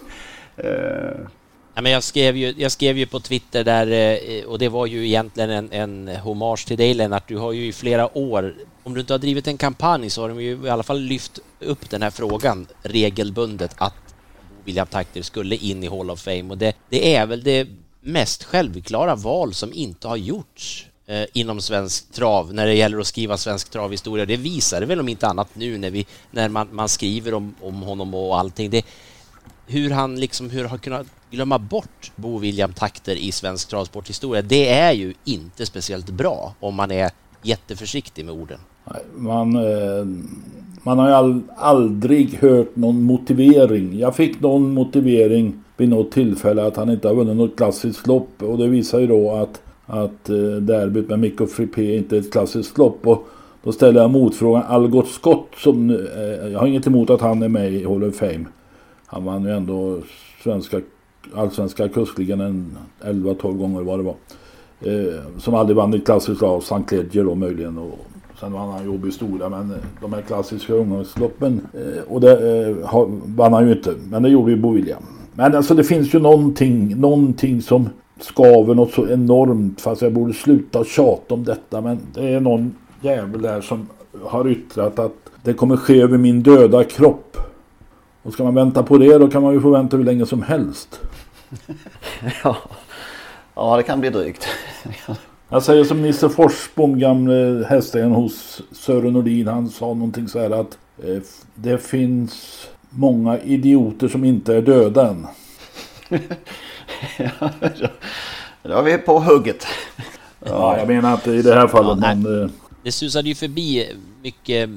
[1.74, 4.87] Ja, men jag, skrev ju, jag skrev ju på Twitter där eh, och det var
[4.87, 7.28] ju egentligen en, en hommage till dig Lennart.
[7.28, 10.28] Du har ju i flera år, om du inte har drivit en kampanj så har
[10.28, 13.94] de ju i alla fall lyft upp den här frågan regelbundet att
[14.64, 17.68] William Takter skulle in i Hall of Fame och det, det är väl det
[18.00, 23.06] mest självklara val som inte har gjorts eh, inom svensk trav när det gäller att
[23.06, 24.26] skriva svensk travhistoria.
[24.26, 27.54] Det visar det väl om inte annat nu när, vi, när man, man skriver om,
[27.61, 28.70] om honom och allting.
[28.70, 28.85] Det,
[29.70, 34.68] hur han liksom hur har kunnat glömma bort Bo William Takter i svensk travsporthistoria, det
[34.68, 37.11] är ju inte speciellt bra om man är
[37.42, 38.59] jätteförsiktig med orden.
[39.16, 40.06] Man, eh,
[40.83, 43.98] man har ju aldrig hört någon motivering.
[43.98, 48.42] Jag fick någon motivering vid något tillfälle att han inte har vunnit något klassiskt lopp.
[48.42, 52.33] Och det visar ju då att, att eh, derbyt med Mikko Frippé inte är ett
[52.33, 53.06] klassiskt lopp.
[53.06, 53.24] Och
[53.62, 57.48] då ställer jag motfrågan Algot Scott som, eh, jag har inget emot att han är
[57.48, 58.44] med i Hall of Fame.
[59.12, 59.99] Han vann ju ändå
[60.42, 60.81] svenska,
[61.35, 64.14] allsvenska kuskligan en 11-12 gånger vad det var.
[64.81, 66.96] Eh, som aldrig vann i klassiskt lopp, St.
[66.96, 67.79] Ledger då möjligen.
[67.79, 67.99] Och
[68.40, 73.09] sen vann han Joby Stora men eh, de här klassiska ungdomsloppen eh, och det eh,
[73.25, 73.94] vann han ju inte.
[74.11, 75.03] Men det gjorde ju Bo William.
[75.35, 77.88] Men alltså det finns ju någonting, någonting som
[78.20, 79.81] skaver något så enormt.
[79.81, 81.81] Fast jag borde sluta tjata om detta.
[81.81, 83.88] Men det är någon jävel där som
[84.25, 87.37] har yttrat att det kommer ske över min döda kropp.
[88.22, 90.42] Och ska man vänta på det då kan man ju få vänta hur länge som
[90.42, 91.00] helst.
[92.44, 92.56] ja.
[93.54, 94.46] ja, det kan bli drygt.
[95.48, 99.48] jag säger som Nisse Forsbom, gamle hästägaren hos Sören Nordin.
[99.48, 101.22] Han sa någonting så här att eh,
[101.54, 105.26] det finns många idioter som inte är döda än.
[107.18, 107.50] ja,
[108.62, 109.66] då är vi på hugget.
[110.46, 112.42] Ja, jag menar att i det här fallet ja, man...
[112.42, 112.50] Eh,
[112.83, 114.70] det susade ju förbi mycket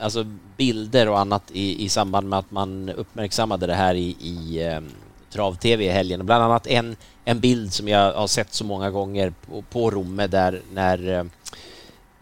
[0.00, 4.62] alltså bilder och annat i, i samband med att man uppmärksammade det här i, i
[4.66, 4.80] eh,
[5.32, 6.26] trav-tv i helgen.
[6.26, 10.26] Bland annat en, en bild som jag har sett så många gånger på, på Romme
[10.26, 11.24] där när eh,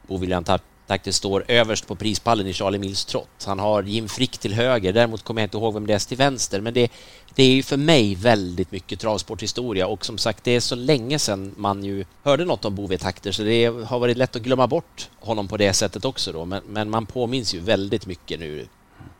[0.06, 0.44] Bo William
[0.86, 3.44] faktiskt står överst på prispallen i Charlie Mills trott.
[3.46, 6.16] Han har Jim Frick till höger, däremot kommer jag inte ihåg vem det är till
[6.16, 6.92] vänster, men det,
[7.38, 11.18] det är ju för mig väldigt mycket travsporthistoria och som sagt, det är så länge
[11.18, 14.66] sedan man ju hörde något om Bove Takter så det har varit lätt att glömma
[14.66, 18.66] bort honom på det sättet också då, men, men man påminns ju väldigt mycket nu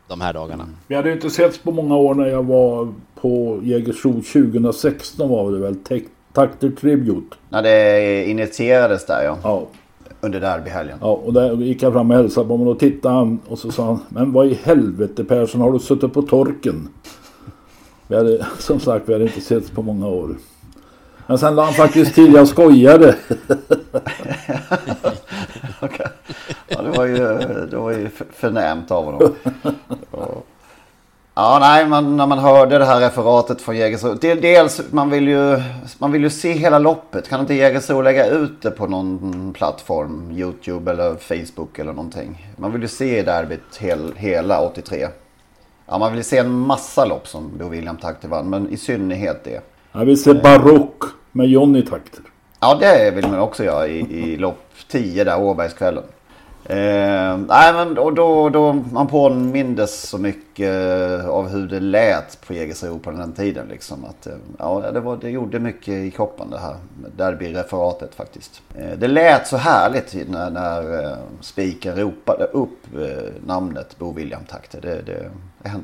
[0.07, 0.63] de här dagarna.
[0.63, 0.75] Mm.
[0.87, 5.51] Vi hade ju inte setts på många år när jag var på Jägersro 2016 var
[5.51, 5.75] det väl,
[6.33, 7.35] Takter Tribute.
[7.49, 9.37] När det initierades där ja.
[9.43, 9.67] Ja,
[10.21, 10.97] under derbyhelgen.
[11.01, 13.59] Ja, och där gick jag fram och hälsade på honom och då tittade han och
[13.59, 16.89] så sa han Men vad i helvete Persson har du suttit på torken?
[18.09, 20.35] Vi hade, som sagt, vi hade inte setts på många år.
[21.27, 23.15] Men sen la han faktiskt till, jag skojade.
[25.81, 26.07] okay.
[26.67, 27.17] Ja, det var ju,
[27.71, 29.35] det var ju förnämt av honom.
[31.35, 34.13] Ja, nej, man, när man hörde det här referatet från Jägersro.
[34.13, 35.61] Dels, man vill, ju,
[35.97, 37.29] man vill ju se hela loppet.
[37.29, 40.31] Kan inte Jägersro lägga ut det på någon plattform?
[40.31, 42.53] YouTube eller Facebook eller någonting.
[42.55, 45.07] Man vill ju se derbyt hel, hela 83.
[45.91, 49.43] Ja, man vill se en massa lopp som Bo William Takter vann, men i synnerhet
[49.43, 49.61] det.
[49.91, 52.23] Jag vill se Barock med Johnny Takter.
[52.59, 56.03] Ja, det vill man också göra i, i lopp 10 där, Åbergskvällen.
[56.69, 60.73] Eh, nej men och då, då man påmindes så mycket
[61.25, 63.67] av hur det lät på Jägersro på den tiden.
[63.67, 66.75] Liksom, att, eh, ja, det, var, det gjorde mycket i kroppen det här
[67.17, 68.61] derbyreferatet faktiskt.
[68.75, 74.43] Eh, det lät så härligt när, när eh, spiken ropade upp eh, namnet Bo William
[74.45, 74.81] Takter.
[74.81, 75.31] Det, det,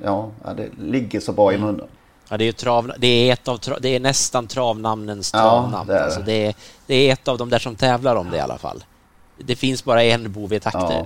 [0.03, 1.87] ja, det ligger så bra i munnen.
[2.29, 5.87] Ja, det är, trav, det, är ett av, det är nästan travnamnens travnamn.
[5.87, 6.05] Ja, det, är det.
[6.05, 6.55] Alltså det, är,
[6.87, 8.83] det är ett av de där som tävlar om det i alla fall
[9.37, 11.05] det finns bara en bov i takter.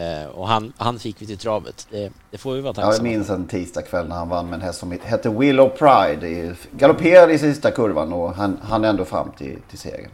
[0.00, 1.86] Eh, och han, han fick vi till travet.
[1.90, 4.60] Det, det får vi vara tacksamma Jag minns en tisdagkväll när han vann med en
[4.60, 6.54] häst som hette Willow Pride.
[6.70, 10.10] Galopperade i sista kurvan och han, han ändå fram till, till segern.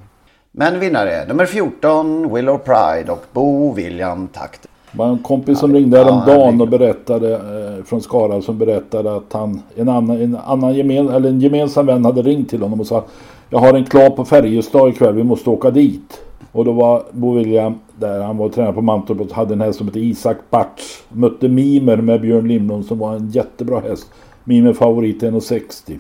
[0.52, 4.70] Men vinnare nummer 14 Willow Pride och Bo William Takter.
[4.92, 9.32] Det var en kompis som ringde häromdagen och berättade eh, från Skara som berättade att
[9.32, 12.86] han, en annan, en annan gemen, eller en gemensam vän hade ringt till honom och
[12.86, 13.04] sa
[13.50, 16.20] Jag har en klar på Färjestad ikväll, vi måste åka dit.
[16.54, 19.78] Och då var Bo William där, han var tränare på Mantorp och hade en häst
[19.78, 21.04] som hette Isak Bartz.
[21.08, 24.10] Mötte Mimer med Björn Lindblom som var en jättebra häst.
[24.44, 25.98] Mimer favorit 1,60.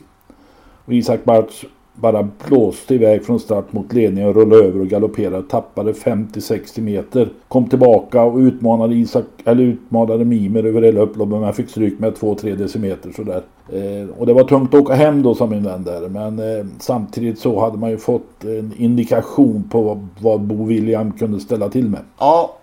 [0.84, 1.64] Och Isak Bartz
[1.94, 5.42] bara blåste iväg från start mot ledningen och rullade över och galopperade.
[5.42, 7.28] Tappade 50-60 meter.
[7.48, 11.40] Kom tillbaka och utmanade, Isak, eller utmanade Mimer över hela upploppet.
[11.40, 13.42] Men fick stryk med 2-3 decimeter sådär.
[13.72, 16.08] Eh, och det var tungt att åka hem då som min vän där.
[16.08, 21.12] Men eh, samtidigt så hade man ju fått en indikation på vad, vad Bo William
[21.12, 22.00] kunde ställa till med.
[22.18, 22.56] Ja,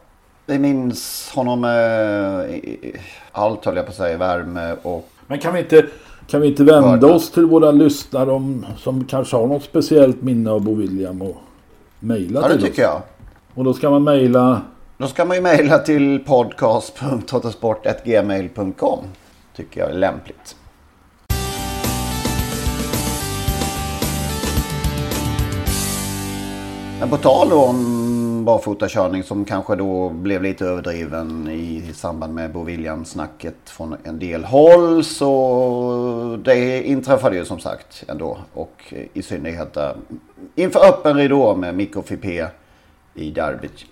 [0.45, 2.61] vi minns honom med
[3.31, 5.07] allt höll jag på att säga, värme och...
[5.27, 5.85] Men kan vi inte
[6.31, 10.51] kan vi inte vända oss till våra lyssnare om, som kanske har något speciellt minne
[10.51, 11.35] av Bo William och
[11.99, 12.89] mejla Ja, det till tycker oss?
[12.93, 13.01] jag.
[13.55, 14.61] Och då ska man mejla...
[14.97, 18.99] Då ska man ju mejla till podcast.autosport.gmail.com.
[19.55, 20.55] Tycker jag är lämpligt.
[26.99, 28.00] Men på tal om
[28.45, 34.43] barfotakörning som kanske då blev lite överdriven i samband med Bo Williams-snacket från en del
[34.43, 35.03] håll.
[35.03, 38.37] Så det inträffade ju som sagt ändå.
[38.53, 39.95] Och i synnerhet där,
[40.55, 42.47] inför öppen ridå med Mikko Fipé
[43.13, 43.85] i derbyt.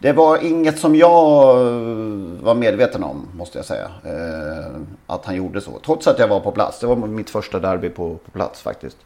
[0.00, 3.90] Det var inget som jag eh, var medveten om, måste jag säga.
[4.04, 5.78] Eh, att han gjorde så.
[5.84, 6.80] Trots att jag var på plats.
[6.80, 8.96] Det var mitt första derby på, på plats faktiskt.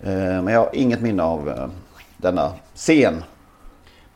[0.00, 1.70] Eh, men jag har inget minne av
[2.16, 3.24] denna scen.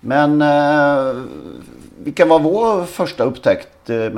[0.06, 1.22] Men eh,
[1.98, 3.90] vilken var vår första upptäckt?
[3.90, 4.10] Eh,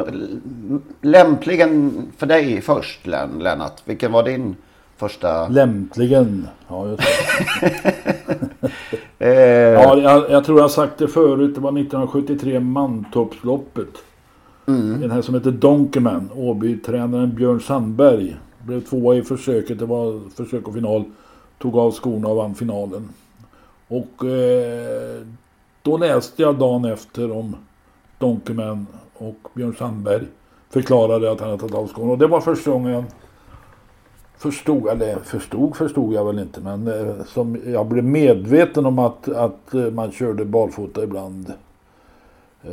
[1.01, 3.83] lämpligen för dig först, Len, Lennart.
[3.85, 4.57] Vilken var din
[4.97, 5.49] första?
[5.49, 6.49] Lämpligen.
[6.69, 7.03] Ja, just
[9.19, 11.55] Eh, ja jag, jag tror jag sagt det förut.
[11.55, 13.89] Det var 1973 Mantorpsloppet.
[14.67, 15.01] Mm.
[15.01, 16.31] Den här som heter Donkerman.
[16.35, 18.37] Åby-tränaren Björn Sandberg.
[18.59, 19.79] Blev tvåa i försöket.
[19.79, 21.05] Det var försök och final.
[21.59, 23.09] Tog av skorna och vann finalen.
[23.89, 25.23] Och eh,
[25.89, 27.57] då läste jag dagen efter om
[28.19, 30.27] Donkerman och Björn Sandberg
[30.71, 32.13] förklarade att han hade tagit av skorna.
[32.13, 33.05] Och det var första gången jag
[34.37, 39.29] förstod, eller förstod förstod jag väl inte, men eh, som jag blev medveten om att,
[39.29, 41.53] att eh, man körde barfota ibland.
[42.63, 42.71] Eh,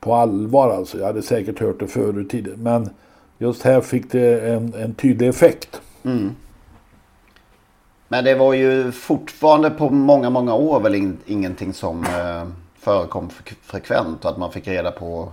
[0.00, 0.98] på allvar alltså.
[0.98, 2.58] Jag hade säkert hört det förut tidigare.
[2.58, 2.90] Men
[3.38, 5.80] just här fick det en, en tydlig effekt.
[6.02, 6.30] Mm.
[8.08, 13.28] Men det var ju fortfarande på många, många år väl in, ingenting som eh, förekom
[13.28, 14.24] fre- frekvent.
[14.24, 15.28] Att man fick reda på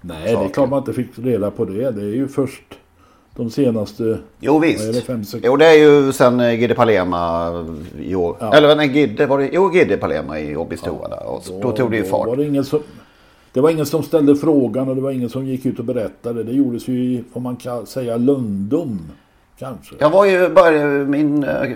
[0.00, 1.90] Nej, det är klart man inte fick reda på det.
[1.90, 2.62] Det är ju först
[3.36, 4.18] de senaste...
[4.40, 4.88] Jo visst.
[4.88, 5.44] är det, fem, sex...
[5.46, 7.50] Jo det är ju sen eh, Gide Palema
[8.00, 8.36] i år.
[8.40, 8.54] Ja.
[8.54, 9.50] Eller nej, Gide var det.
[9.52, 11.26] Jo Gide Palema i Obistora där.
[11.26, 12.28] Och så- då, tog det ju då fart.
[12.28, 12.82] Var det, ingen som,
[13.52, 16.42] det var ingen som ställde frågan och det var ingen som gick ut och berättade.
[16.44, 19.00] Det gjordes ju i, får man säga, lundom.
[19.60, 19.94] Kanske.
[19.98, 21.70] Jag var ju började min eh,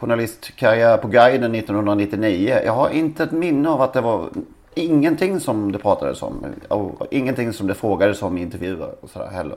[0.00, 2.60] journalistkarriär på Guiden 1999.
[2.64, 4.28] Jag har inte ett minne av att det var
[4.74, 6.46] ingenting som det pratades om.
[6.68, 9.56] Och ingenting som det frågades om i intervjuer och sådär heller.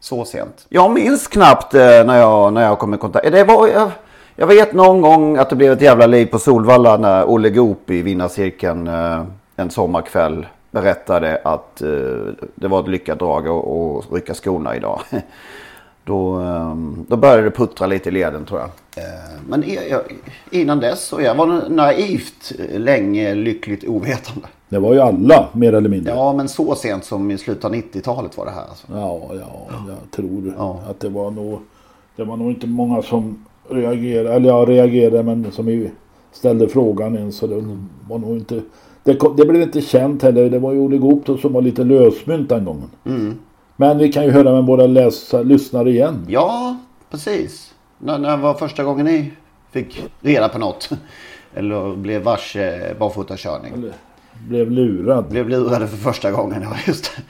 [0.00, 0.66] Så sent.
[0.68, 3.32] Jag minns knappt eh, när, jag, när jag kom i kontakt.
[3.32, 3.90] Det var, jag,
[4.36, 7.90] jag vet någon gång att det blev ett jävla liv på Solvalla när Olle Goop
[7.90, 9.22] i vinnarcirkeln eh,
[9.56, 11.76] en sommarkväll berättade att
[12.54, 15.00] det var ett lyckat drag att rycka skorna idag.
[16.04, 16.76] Då, eh,
[17.08, 18.68] då började det puttra lite i leden tror jag.
[19.04, 20.00] Eh, Men jag,
[20.50, 24.48] innan dess så jag var naivt eh, länge lyckligt ovetande.
[24.68, 26.12] Det var ju alla mer eller mindre.
[26.14, 28.64] Ja men så sent som i slutet av 90-talet var det här.
[28.68, 28.86] Alltså.
[28.92, 30.54] Ja, ja, jag tror
[30.90, 31.60] att det var nog...
[32.16, 35.88] Det var nog inte många som reagerade, eller ja, reagerade men som
[36.32, 37.36] ställde frågan ens.
[37.36, 38.60] Så det var nog inte...
[39.02, 40.50] Det, kom, det blev inte känt heller.
[40.50, 42.90] Det var ju Olle då som var lite lösmynt den gången.
[43.04, 43.34] Mm.
[43.76, 46.26] Men vi kan ju höra med våra läsa, lyssnare igen.
[46.28, 46.76] Ja,
[47.10, 47.74] precis.
[47.98, 49.32] När, när var första gången ni
[49.70, 50.90] fick reda på något?
[51.54, 53.92] Eller blev varse barfotakörning?
[54.48, 55.28] Blev lurad.
[55.28, 57.22] Blev lurade för första gången, ja just det.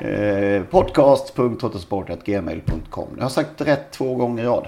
[0.00, 4.66] Eh, Podcast.autosport.gmail.com Jag har sagt rätt två gånger i rad.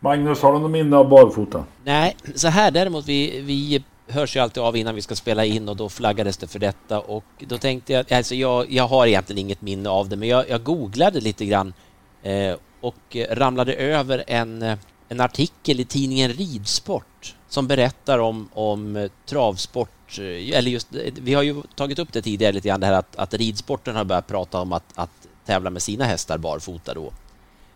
[0.00, 1.64] Magnus, har du något minne av barfota?
[1.84, 5.68] Nej, så här däremot, vi, vi hörs ju alltid av innan vi ska spela in
[5.68, 9.38] och då flaggades det för detta och då tänkte jag, alltså jag, jag har egentligen
[9.38, 11.74] inget minne av det, men jag, jag googlade lite grann
[12.22, 18.48] eh, och eh, ramlade över en, eh, en artikel i tidningen Ridsport som berättar om,
[18.52, 20.88] om eh, travsport, eller just,
[21.20, 24.04] vi har ju tagit upp det tidigare lite grann det här att, att ridsporten har
[24.04, 27.12] börjat prata om att, att tävla med sina hästar barfota då.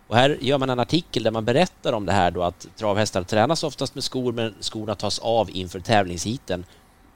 [0.09, 3.23] Och här gör man en artikel där man berättar om det här då att travhästar
[3.23, 6.65] tränas oftast med skor men skorna tas av inför tävlingshiten.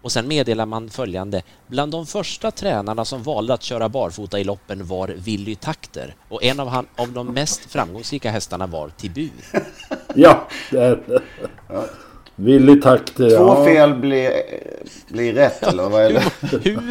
[0.01, 1.41] Och sen meddelar man följande.
[1.67, 6.43] Bland de första tränarna som valde att köra barfota i loppen var Willy Takter och
[6.43, 9.31] en av, han, av de mest framgångsrika hästarna var Tibur.
[10.15, 11.21] Ja, det är det.
[12.35, 13.29] Willy Takter.
[13.29, 13.65] Två ja.
[13.65, 14.31] fel blir,
[15.07, 16.23] blir rätt eller vad är det?
[16.41, 16.81] Hur,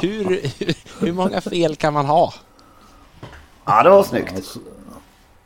[0.00, 0.28] hur,
[0.58, 2.34] hur, hur många fel kan man ha?
[3.64, 4.56] Ja, det var snyggt.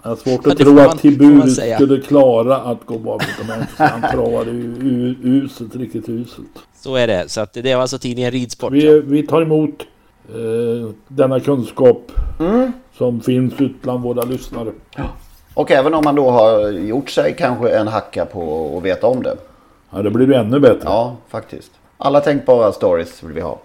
[0.09, 3.47] Jag har svårt Ja, att det tro man- att Tibur skulle klara att gå barfota
[3.47, 4.51] med Han travade
[5.23, 6.59] uselt, riktigt uselt.
[6.77, 7.25] Så är det.
[7.31, 8.73] Så att det var alltså tidningen Ridsport.
[8.73, 9.71] Vi, vi tar emot
[10.29, 12.73] eh, denna kunskap Mm.
[12.99, 14.71] som finns ut bland våra lyssnare.
[15.55, 19.23] Och även om man då har gjort sig kanske en hacka på att veta om
[19.23, 19.37] det.
[19.91, 20.81] Ja, det blir ju ännu bättre.
[20.85, 21.71] Ja, faktiskt.
[21.99, 23.59] Alla tänkbara stories vill vi ha.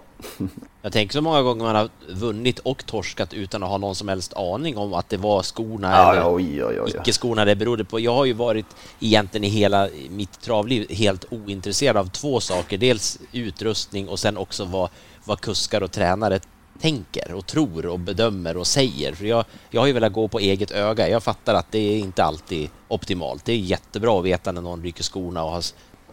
[0.82, 4.08] Jag tänker så många gånger man har vunnit och torskat utan att ha någon som
[4.08, 6.92] helst aning om att det var skorna Ja, eller ja, oj, oj.
[7.00, 8.00] icke-skorna det berodde på.
[8.00, 8.66] Jag har ju varit
[9.00, 12.78] egentligen i hela mitt travliv helt ointresserad av två saker.
[12.78, 14.90] Dels utrustning och sen också vad,
[15.24, 16.40] vad kuskar och tränare
[16.80, 19.12] tänker och tror och bedömer och säger.
[19.14, 21.08] För jag, jag har ju velat gå på eget öga.
[21.08, 23.44] Jag fattar att det är inte alltid optimalt.
[23.44, 25.64] Det är jättebra att veta när någon rycker skorna och har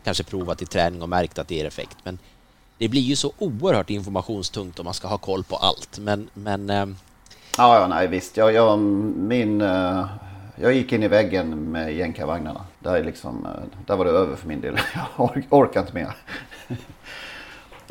[0.03, 1.97] kanske provat i träning och märkt att det ger effekt.
[2.03, 2.19] Men
[2.81, 5.99] det blir ju så oerhört informationstungt om man ska ha koll på allt.
[5.99, 6.85] Men, men eh,
[7.57, 8.37] Ja, ja, nej visst.
[8.37, 10.05] Jag, jag, min, eh,
[10.55, 12.65] jag gick in i väggen med jänkarvagnarna.
[12.79, 14.79] Där, är liksom, eh, där var det över för min del.
[14.93, 16.15] Jag ork, orkar inte mer.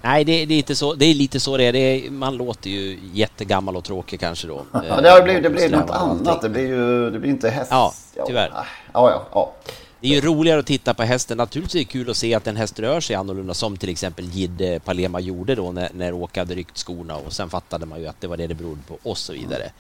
[0.03, 1.73] Nej, det, det, är lite så, det är lite så det är.
[1.73, 2.11] det är.
[2.11, 4.63] Man låter ju jättegammal och tråkig kanske då.
[4.73, 6.43] Ja, det blivit, det blir något annat.
[6.43, 7.71] Det blir ju det blir inte häst.
[7.71, 7.93] Ja,
[8.27, 8.51] tyvärr.
[8.55, 9.53] Ja, ja, ja.
[10.01, 11.39] Det är ju roligare att titta på hästen.
[11.39, 14.25] Naturligtvis är det kul att se att en häst rör sig annorlunda som till exempel
[14.25, 18.07] Jidde Palema gjorde då när, när Åke hade ryckt skorna och sen fattade man ju
[18.07, 19.71] att det var det det berodde på och så vidare.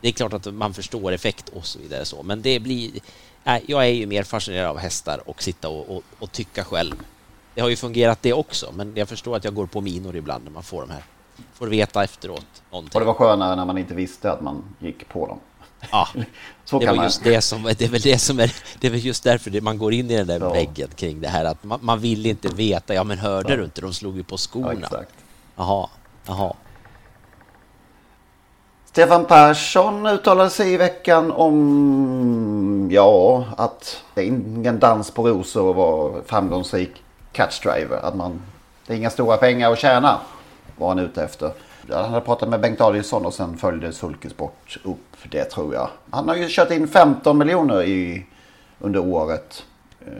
[0.00, 2.90] Det är klart att man förstår effekt och så vidare så, men det blir...
[3.44, 6.94] Nej, jag är ju mer fascinerad av hästar och sitta och, och, och tycka själv.
[7.54, 10.44] Det har ju fungerat det också, men jag förstår att jag går på minor ibland
[10.44, 11.04] när man får de här.
[11.52, 12.94] Får veta efteråt någonting.
[12.94, 15.38] Och det var skönare när man inte visste att man gick på dem.
[15.90, 16.08] Ja,
[16.64, 17.04] Så det kan man.
[17.04, 19.60] just det som, det är väl det som är, det är väl just därför det,
[19.60, 20.52] man går in i den där Ja.
[20.52, 23.56] väggen kring det här att man, man vill inte veta, ja men hörde Ja.
[23.56, 24.72] du inte, de slog ju på skorna.
[24.72, 25.12] Ja, exakt.
[25.56, 25.88] Jaha,
[26.26, 26.52] jaha.
[28.84, 35.70] Stefan Persson uttalade sig i veckan om ja, att det är ingen dans på rosor
[35.70, 36.90] att vara framgångsrik
[37.32, 37.96] catchdriver.
[38.02, 38.42] Att man,
[38.86, 40.20] det är inga stora pengar att tjäna
[40.76, 41.52] var han ute efter.
[41.90, 44.98] Han hade pratat med Bengt Adielsson och sen följde Sulkesport upp
[45.30, 45.88] det tror jag.
[46.10, 48.26] Han har ju kört in 15 miljoner i,
[48.78, 49.64] under året.
[50.06, 50.12] eh,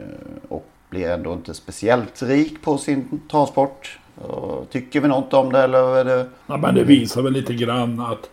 [0.49, 3.99] Och blir ändå inte speciellt rik på sin travsport.
[4.15, 6.25] Och Tycker vi något om det eller är det...
[6.47, 8.29] Ja, men det visar väl lite grann att,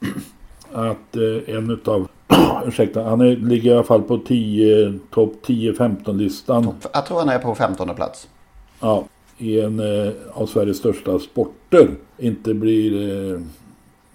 [0.72, 2.08] att eh, en utav,
[2.66, 6.74] ursäkta, han är, ligger i alla fall på 10, topp 10-15 listan.
[6.92, 8.28] Jag tror han är på 15 plats.
[8.80, 9.04] Ja,
[9.38, 11.90] i en eh, av Sveriges största sporter.
[12.18, 13.40] Inte blir eh,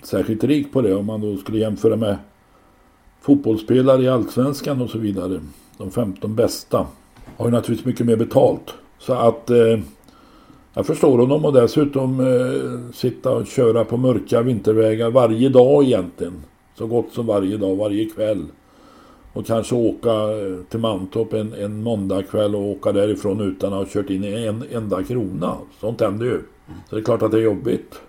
[0.03, 2.17] särskilt rik på det om man då skulle jämföra med
[3.21, 5.39] fotbollsspelare i Allsvenskan och så vidare.
[5.77, 6.87] De 15 bästa
[7.37, 8.73] har ju naturligtvis mycket mer betalt.
[8.99, 9.79] Så att eh,
[10.73, 16.33] jag förstår honom och dessutom eh, sitta och köra på mörka vintervägar varje dag egentligen.
[16.75, 18.45] Så gott som varje dag, varje kväll.
[19.33, 23.85] Och kanske åka eh, till Mantorp en, en måndagkväll och åka därifrån utan att ha
[23.85, 25.57] kört in en enda krona.
[25.79, 26.41] Sånt händer ju.
[26.89, 27.99] Så det är klart att det är jobbigt.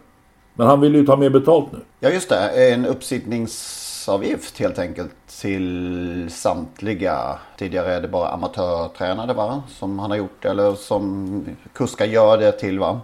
[0.54, 1.78] Men han vill ju ta mer betalt nu.
[2.00, 7.38] Ja just det, en uppsittningsavgift helt enkelt till samtliga.
[7.58, 9.62] Tidigare är det bara amatörtränare va?
[9.68, 13.00] Som han har gjort eller som kuskar gör det till va?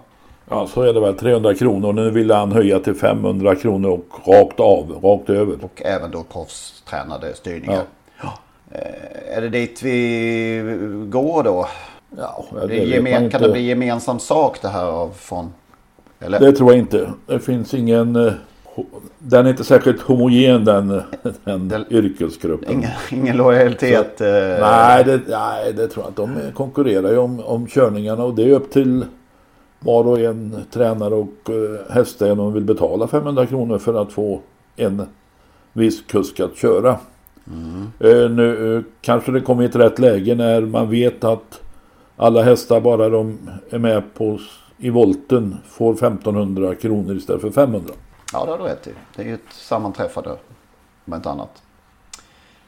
[0.51, 1.15] Ja, så är det väl.
[1.15, 1.93] 300 kronor.
[1.93, 5.65] Nu vill han höja till 500 kronor och rakt av, rakt över.
[5.65, 7.75] Och även då proffstränade styrningar.
[7.75, 7.83] Eh,
[9.31, 10.63] Är det dit vi
[11.11, 11.69] går då?
[12.17, 15.53] Ja, det det gemen, kan det bli gemensam sak det här av från?
[16.21, 16.41] Eller?
[16.41, 17.13] Det tror jag inte.
[17.27, 18.17] Det finns ingen...
[18.17, 18.33] eh,
[19.19, 21.03] Den är inte särskilt homogen den,
[21.45, 22.73] den yrkesgruppen.
[22.73, 24.21] Ingen, ingen lojalitet?
[24.21, 24.29] eh,
[24.61, 26.45] Nej det, nej, det tror jag inte.
[26.47, 29.05] De konkurrerar ju om, om körningarna och det är upp till
[29.81, 34.13] var och en tränare och uh, hästägare om de vill betala 500 kronor för att
[34.13, 34.41] få
[34.77, 35.03] en
[35.73, 36.97] viss kusk att köra.
[38.01, 41.61] Eh, nu eh, kanske det kommer i ett rätt läge när man vet att
[42.17, 43.39] alla hästar bara de
[43.71, 44.39] är med på
[44.79, 47.95] i volten får 1500 kronor istället för 500.
[48.33, 48.91] Ja, det har du rätt i.
[49.17, 50.37] Det är ju ett sammanträffande,
[51.05, 51.63] om inte annat.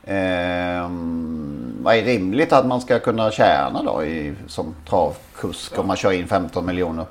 [0.04, 5.96] Ehm, vad är rimligt att man ska kunna tjäna då i, som travkusk om man
[5.96, 7.04] kör in 15 miljoner?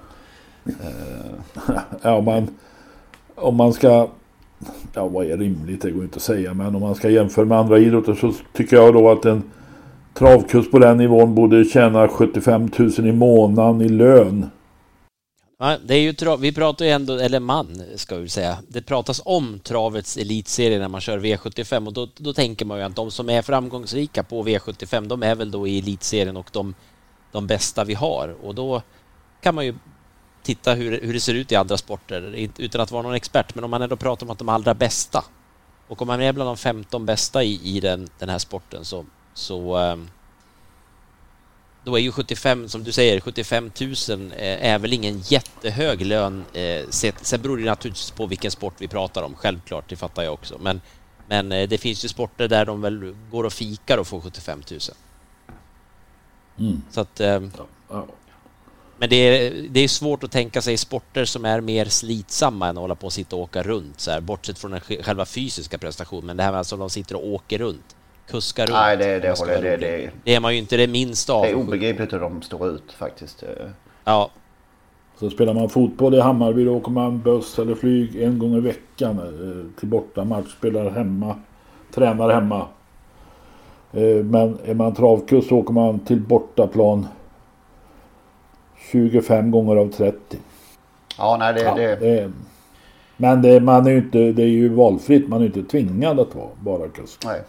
[0.65, 2.47] Ehm, Ja, om man,
[3.35, 4.07] om man ska...
[4.93, 5.81] Ja, vad är rimligt?
[5.81, 6.53] Det går inte att säga.
[6.53, 9.43] Men om man ska jämföra med andra idrotter så tycker jag då att en
[10.13, 14.45] travkurs på den nivån borde tjäna 75 000 i månaden i lön.
[15.59, 18.81] Ja, det är ju trav, vi pratar ju ändå, eller man ska vi säga, det
[18.81, 22.95] pratas om travets elitserie när man kör V75 och då, då tänker man ju att
[22.95, 26.73] de som är framgångsrika på V75 de är väl då i elitserien och de,
[27.31, 28.81] de bästa vi har och då
[29.41, 29.73] kan man ju
[30.55, 33.63] titta hur, hur det ser ut i andra sporter utan att vara någon expert men
[33.63, 35.25] om man ändå pratar om att de allra bästa
[35.87, 39.05] och om man är bland de 15 bästa i, i den, den här sporten så,
[39.33, 40.09] så ehm,
[41.83, 46.45] då är ju 75, som du säger, 75 000 eh, är väl ingen jättehög lön.
[46.53, 50.33] eh, Sen beror det naturligtvis på vilken sport vi pratar om, självklart, det fattar jag
[50.33, 50.57] också.
[50.59, 50.81] Men,
[51.27, 54.63] men eh, det finns ju sporter där de väl går och fikar och får 75
[54.71, 54.79] 000.
[56.59, 56.81] Mm.
[56.91, 57.19] Så att...
[57.19, 57.41] eh,
[57.89, 58.05] Ja.
[58.99, 62.77] Men det är, det är svårt att tänka sig sporter som är mer slitsamma än
[62.77, 65.25] att hålla på och sitta och åka runt, så här, bortsett från den sj- själva
[65.25, 66.25] fysiska prestationen.
[66.25, 67.95] Men det här med alltså de sitter och åker runt,
[68.27, 68.73] kuskar runt.
[68.73, 71.41] Nej, det, det håller Det, det, Det är man ju inte det minsta av.
[71.43, 73.43] det är obegripligt hur de står ut faktiskt.
[74.03, 74.29] Ja,
[75.19, 78.59] Så spelar man fotboll i Hammarby då åker man buss eller flyg en gång i
[78.59, 80.51] veckan eh, till bortamatch.
[80.57, 81.35] Spelar hemma.
[81.95, 82.67] Tränar hemma.
[83.93, 87.07] Eh, Men är man travkusk så åker man till bortaplan
[88.91, 90.37] 25 gånger av 30.
[91.17, 91.61] Ja, nej det...
[91.61, 92.31] Ja, det det är,
[93.21, 95.27] men det, man är ju inte, det är ju valfritt.
[95.27, 97.25] Man är inte tvingad att vara bara kusk.
[97.25, 97.41] nej.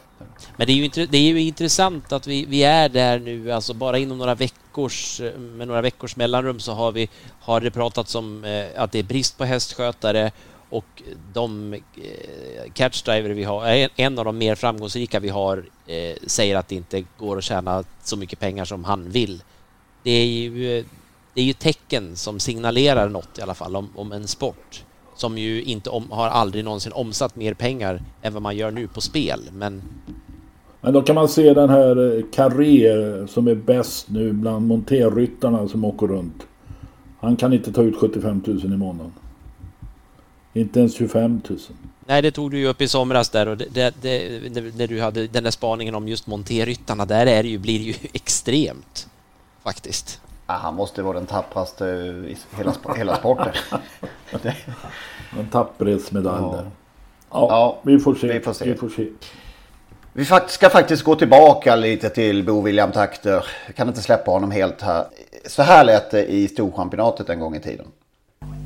[0.57, 3.75] Men det är ju, det är ju intressant att vi, vi är där nu, alltså
[3.75, 7.09] bara inom några veckors, eh, med några veckors mellanrum så har vi,
[7.41, 10.31] har det pratats om eh, att det är brist på hästskötare
[10.71, 16.17] och de eh, catchdriver vi har, en, en av de mer framgångsrika vi har eh,
[16.27, 19.43] säger att det inte går att tjäna så mycket pengar som han vill.
[20.03, 20.85] Det är ju, eh,
[21.35, 24.85] det är ju tecken som signalerar något i alla fall om, om en sport
[25.21, 28.89] som ju inte om, har aldrig någonsin omsatt mer pengar än vad man gör nu
[28.89, 29.41] på spel.
[29.53, 29.83] Men
[30.81, 34.67] Men då kan man se den här eh, Carré eh, som är bäst nu bland
[34.67, 36.47] monterryttarna som åker runt.
[37.21, 39.13] Han kan inte ta ut 75 000 i månaden.
[40.53, 41.59] Inte ens 25 000.
[42.07, 45.01] Nej, det tog du ju upp i somras där och det, det, det, när du
[45.01, 47.07] hade den där spaningen om just monterryttarna.
[47.07, 49.09] Där är det ju, blir det ju extremt
[49.63, 50.21] faktiskt.
[50.51, 53.53] Ja, han måste vara den tappraste i hela, hela sporten.
[55.39, 56.53] En tapperhetsmedalj Ja.
[56.57, 56.71] där.
[57.31, 58.27] Ja, Ja, vi får se.
[58.33, 58.65] vi får se.
[58.65, 59.07] Vi får se.
[60.13, 63.45] Vi ska faktiskt gå tillbaka lite till Bo William Takter.
[63.67, 65.05] Jag kan inte släppa honom helt här.
[65.47, 67.87] Så här lät det i Storchampionatet en gång i tiden.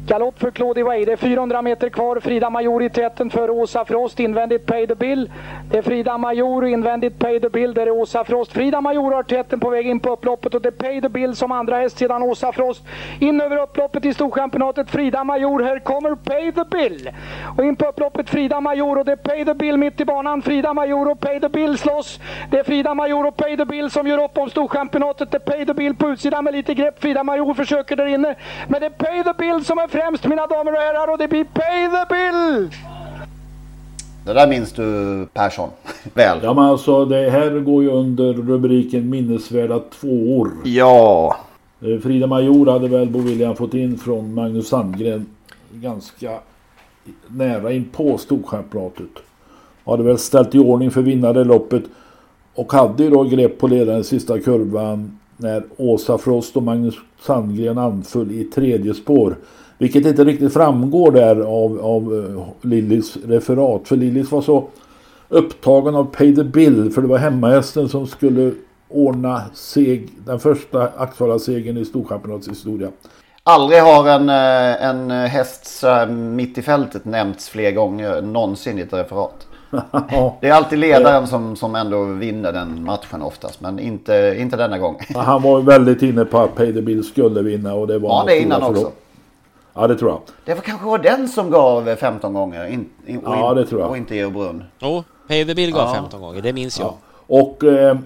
[0.07, 1.05] Galopp för Claudia Way.
[1.05, 2.21] Det är 400 meter kvar.
[2.21, 4.21] Frida Major i täten för Åsa Frost.
[4.21, 5.31] Invändigt Pay the Bill.
[5.71, 7.75] Det är Frida Major invändigt Pay the Bill.
[7.75, 8.53] Där är Åsa Frost.
[8.53, 11.37] Frida Major har täten på väg in på upploppet och det är Pay the Bill
[11.37, 12.83] som andra häst sedan Åsa Frost.
[13.21, 14.91] In över upploppet i Storchampionatet.
[14.91, 15.63] Frida Major.
[15.63, 17.11] Här kommer Pay the Bill.
[17.59, 20.43] Och in på upploppet Frida Major och det är Pay the Bill mitt i banan.
[20.43, 22.21] Frida Major och Pay the Bill slåss.
[22.51, 25.31] Det är Frida Major och Pay the Bill som gör upp om Storchampionatet.
[25.31, 27.03] Det är Pay the Bill på utsidan med lite grepp.
[27.03, 28.35] Frida Major försöker där inne.
[28.69, 31.29] Men det är Pay the Bill som är främst mina damer och herrar och det
[31.29, 32.71] blir Pay the Bill!
[34.27, 35.71] Det där minns du Persson
[36.15, 36.39] väl?
[36.43, 40.51] Ja men alltså det här går ju under rubriken minnesvärda tvåor.
[40.65, 41.37] Ja.
[41.81, 45.27] Eh, Frida Major hade väl Bo William fått in från Magnus Sandgren
[45.73, 46.39] ganska
[47.29, 49.11] nära in på Storchampionatet.
[49.85, 51.83] Hade väl ställt i ordning för vinnare loppet
[52.55, 56.95] och hade ju då grepp på ledaren i sista kurvan när Åsa Frost och Magnus
[57.21, 59.37] Sandgren anföll i tredje spår.
[59.79, 62.27] Vilket inte riktigt framgår där av, av
[62.62, 63.89] eh, Lillis referat.
[63.89, 64.68] För Lillis var så
[65.29, 66.91] upptagen av Pay the Bill.
[66.91, 68.53] För det var hemmahästen som skulle
[68.89, 72.89] ordna seg, den första Axevalla-segern i Storchampionatets historia.
[73.43, 78.93] Aldrig har en, eh, en häst mitt i fältet nämnts fler gånger någonsin i ett
[78.93, 79.47] referat.
[80.41, 83.61] Det är alltid ledaren som, som ändå vinner den matchen oftast.
[83.61, 84.97] Men inte, inte denna gång.
[85.14, 88.25] Han var väldigt inne på att Pay the Bill skulle vinna och det var Ja,
[88.27, 88.93] det innan också.
[89.75, 90.20] Ja, det tror jag.
[90.45, 92.66] Det var kanske var den som gav 15 gånger.
[92.66, 93.91] In, in, och, Ja, in- det tror jag.
[93.91, 94.64] Och inte Georg Brunn.
[94.79, 95.95] Jo, the Bill gav Ja.
[95.95, 96.95] 15 gånger, det minns jag.
[97.27, 97.97] Och eh,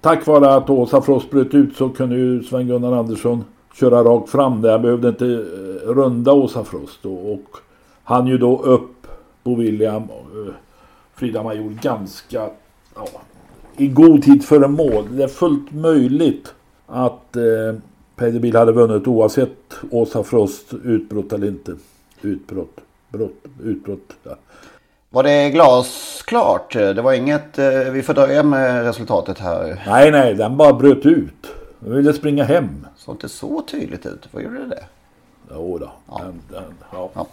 [0.00, 4.62] tack vare att Åsa Frost bröt ut så kunde ju Sven-Gunnar Andersson köra rakt fram
[4.62, 4.72] där.
[4.72, 7.04] Han behövde inte eh, runda Åsa Frost.
[7.06, 7.56] Och, och
[8.04, 9.06] han ju då upp
[9.42, 10.52] Bo William och eh,
[11.14, 12.50] Frida Major ganska
[12.94, 13.06] ja,
[13.76, 15.04] i god tid före mål.
[15.10, 16.54] Det är fullt möjligt
[16.86, 17.42] att eh,
[18.20, 21.74] Peder Bill hade vunnit oavsett Åsa Frost utbrott eller inte.
[22.22, 22.76] Utbrott.
[23.08, 23.44] Brott.
[23.62, 24.12] Utbrott.
[24.22, 24.36] Ja.
[25.10, 26.72] Var det glasklart?
[26.72, 27.58] Det var inget...
[27.58, 29.82] eh, Vi får dröja med resultatet här.
[29.86, 31.46] Nej, nej, den bara bröt ut.
[31.78, 32.86] Den ville springa hem.
[32.96, 34.28] Såg inte så tydligt ut.
[34.30, 34.84] Vad gjorde det?
[35.50, 35.92] Jo då.
[36.18, 36.62] Den, den,
[36.92, 37.10] ja.
[37.14, 37.26] Ja.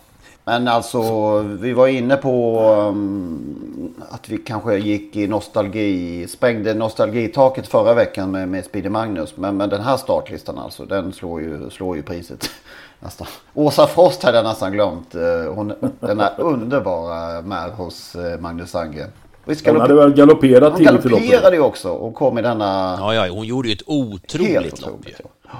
[0.47, 1.01] Men alltså
[1.39, 8.31] vi var inne på um, att vi kanske gick i nostalgi, sprängde nostalgitaket förra veckan
[8.31, 9.37] med, med Speedy Magnus.
[9.37, 12.49] Men, men den här startlistan alltså, den slår ju, slår ju priset.
[12.99, 13.27] Nästan.
[13.53, 15.15] Åsa Frost hade jag nästan glömt.
[15.15, 19.09] Eh, Hon, den är underbara med hos eh, Magnus Sandgren.
[19.45, 21.29] Visst, Hon hade väl galopperat Hon tidigt i loppet.
[21.29, 22.97] galopperade ju också och kom i denna...
[22.99, 24.89] Ja, ja, hon gjorde ju ett otroligt Helt lopp.
[24.89, 25.59] otroligt, ja.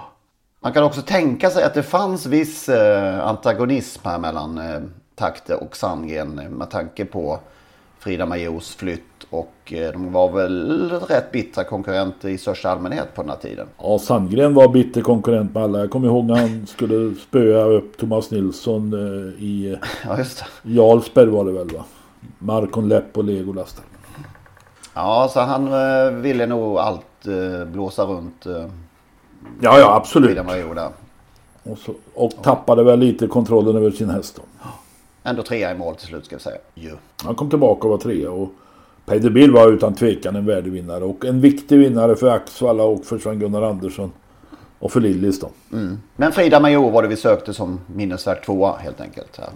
[0.60, 4.82] Man kan också tänka sig att det fanns viss eh, antagonism här mellan eh,
[5.16, 7.40] Takte och Sandgren eh, med tanke på
[8.00, 13.30] Frida Majors flytt och de var väl rätt bittra konkurrenter i största allmänhet på den
[13.30, 13.68] här tiden.
[13.78, 15.80] Ja, Sandgren var bitter konkurrent med alla.
[15.80, 18.94] Jag kommer ihåg när han skulle spöa upp Thomas Nilsson
[19.40, 20.70] i Ja, just det.
[20.72, 21.84] Jarlsberg var det väl va?
[22.40, 23.82] Markon Lepp och Legolas.
[24.94, 27.26] Ja, så han ville nog allt
[27.68, 28.48] blåsa runt
[29.62, 30.46] Ja, ja, absolut.
[30.46, 30.90] Major där.
[31.64, 34.70] Och, så, och tappade väl lite kontrollen över sin häst då.
[35.24, 36.58] Ändå trea i mål till slut ska vi säga.
[36.76, 36.96] Jo.
[37.24, 38.50] Han kom tillbaka och var trea och
[39.06, 43.18] Peder Bill var utan tvekan en värdevinnare och en viktig vinnare för Axvalla och för
[43.18, 44.12] Sven-Gunnar Andersson.
[44.80, 45.50] Och för Lillis då.
[45.74, 45.98] Mm.
[46.16, 49.38] Men Frida Major var det vi sökte som minnesvärd tvåa helt enkelt.
[49.38, 49.50] Här.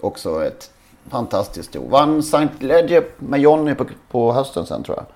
[0.00, 0.70] Också ett
[1.08, 1.88] fantastiskt sto.
[1.88, 2.48] Vann St.
[2.58, 5.06] Ledger med Jonny på, på hösten sen tror jag.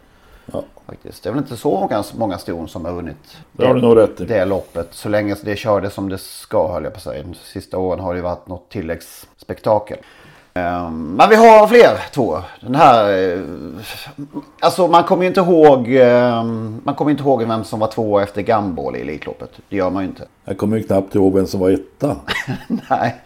[0.52, 0.62] Ja.
[0.86, 1.22] Faktiskt.
[1.22, 3.96] Det är väl inte så många, många ston som har vunnit Det har du nog
[3.96, 4.24] rätt i.
[4.24, 4.88] det loppet.
[4.90, 7.22] Så länge det körde som det ska höll jag på att säga.
[7.22, 9.98] De sista åren har det varit något tilläggsspektakel.
[10.54, 12.38] Ehm, men vi har fler två.
[12.60, 13.32] Den här...
[13.34, 13.40] eh,
[14.60, 15.88] Alltså man kommer ju inte ihåg...
[15.94, 19.50] ehm, Man kommer inte ihåg vem som var två efter Gambol i Elitloppet.
[19.68, 20.24] Det gör man ju inte.
[20.44, 22.16] Jag kommer ju knappt ihåg vem som var etta.
[22.90, 23.16] Nej.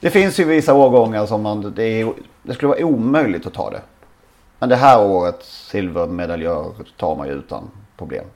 [0.00, 1.72] Det finns ju vissa årgångar som man...
[1.76, 2.12] Det, är,
[2.42, 3.80] det skulle vara omöjligt att ta det.
[4.64, 6.66] Men det här årets silvermedaljör
[7.02, 7.62] tar man ju utan
[8.00, 8.26] problem.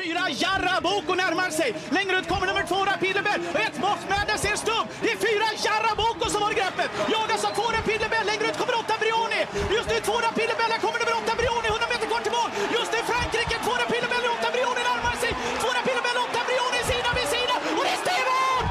[0.00, 1.68] Fyra Jarra Boko närmar sig.
[1.98, 3.40] Längre ut kommer nummer två Rapidebell.
[3.66, 3.76] Ett
[4.10, 4.86] Madness ser stubb.
[5.04, 6.90] Det är fyra Jarra Boko som har greppet.
[7.14, 8.24] Jagas av två Rapidebell.
[8.30, 9.40] Längre ut kommer åtta Brioni.
[9.76, 10.70] Just nu två Rapidebell.
[10.74, 11.68] Här kommer nummer åtta Brioni.
[11.74, 12.50] 100 meter kvar till mål.
[12.76, 13.56] Just nu Frankrike.
[13.66, 14.24] Två Rapidebell.
[14.36, 15.32] Åtta Brioni närmar sig.
[15.62, 16.18] Två Rapidebell.
[16.26, 17.54] Åtta Brioni sida vid sida.
[17.78, 18.68] Och det är stenhårt!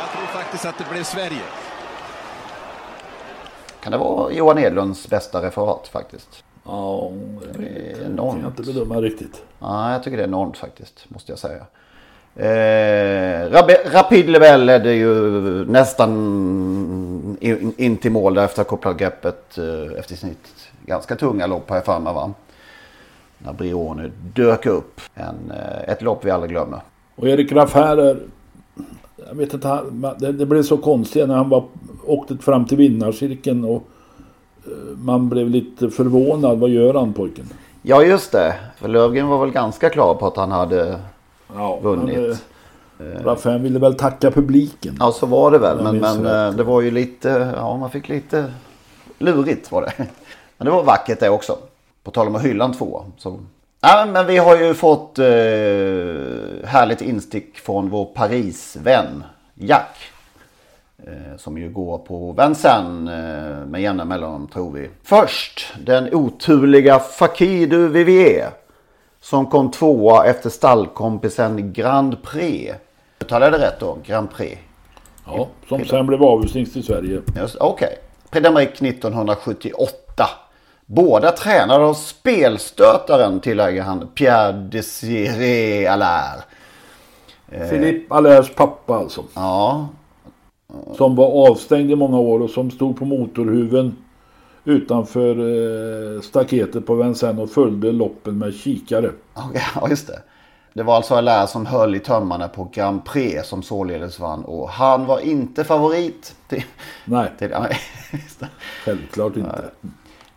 [0.00, 1.46] Jag tror faktiskt att det blev Sverige.
[3.86, 6.44] Kan det vara Johan Edlunds bästa referat faktiskt?
[6.64, 7.10] Ja,
[7.58, 9.42] det är kan jag inte bedöma riktigt.
[9.58, 11.66] Ja, jag tycker det är enormt faktiskt, måste jag säga.
[12.36, 13.50] Eh,
[13.92, 15.10] Rapid Level ledde ju
[15.64, 16.10] nästan
[17.40, 20.48] in, in till mål där efter att ha kopplat greppet eh, efter sitt
[20.86, 22.32] ganska tunga lopp för mig va?
[23.38, 25.00] När Brioni dök upp.
[25.14, 26.80] En, eh, ett lopp vi aldrig glömmer.
[27.16, 28.18] Och Erik Raffer är...
[29.28, 31.64] Jag vet inte, han, det, det blev så konstigt när han var,
[32.06, 33.82] åkte fram till vinnarcirkeln och
[34.66, 36.58] eh, man blev lite förvånad.
[36.58, 37.48] Vad gör han pojken?
[37.82, 40.98] Ja just det, för Lövgren var väl ganska klar på att han hade
[41.54, 42.18] Ja, vunnit.
[43.00, 44.96] eh, Raffer ville väl tacka publiken.
[45.00, 45.82] Ja så var det väl.
[45.82, 48.52] Men, men eh, det var ju lite, ja man fick lite
[49.18, 49.92] lurigt var det.
[50.58, 51.58] Men det var vackert det också.
[52.04, 53.02] På tal om att hylla en tvåa.
[53.18, 53.38] Så.
[53.80, 55.24] Ja, men vi har ju fått eh,
[56.64, 59.96] härligt instick från vår Paris-vän Jack.
[61.06, 64.90] Eh, som ju går på Vincennes eh, med jämna mellanrum tror vi.
[65.02, 68.50] Först den oturliga Fakidu Vivier.
[69.20, 72.74] Som kom tvåa efter stallkompisen Grand Prix.
[73.20, 73.98] Uttalade jag det rätt då?
[74.06, 74.58] Grand Prix.
[75.26, 77.20] Ja, som sen blev avvisnings till Sverige.
[77.60, 77.98] Okej.
[78.30, 78.42] Okay.
[78.52, 80.24] Prix 1978.
[80.86, 84.08] Båda tränade av spelstötaren tillägger han.
[84.14, 86.42] Pierre Desiré Allaire.
[87.48, 89.24] Eh, Philippe Allaires pappa alltså.
[89.34, 89.88] Ja.
[90.96, 93.96] Som var avstängd i många år och som stod på motorhuven
[94.64, 95.36] utanför
[96.16, 99.10] eh, staketet på Vincennes och följde loppen med kikare.
[99.34, 100.22] Ja, just det.
[100.72, 104.44] Det var alltså Allaire som höll i tömmarna på Grand Prix som således vann.
[104.44, 106.34] Och han var inte favorit.
[106.48, 106.64] Till,
[107.04, 107.54] Nej, till,
[108.84, 109.64] självklart inte.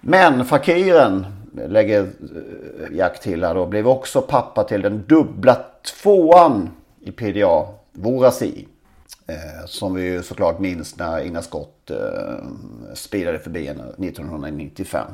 [0.02, 1.26] Men Fakiren
[1.68, 3.66] lägger eh, Jack till här då.
[3.66, 5.58] Blev också pappa till den dubbla
[6.02, 6.70] tvåan
[7.02, 7.66] i PDA.
[7.94, 8.68] Vorasi.
[9.30, 12.46] Eh, som vi ju såklart minns när Ina Scott eh,
[12.94, 15.06] speedade förbi henne 1995.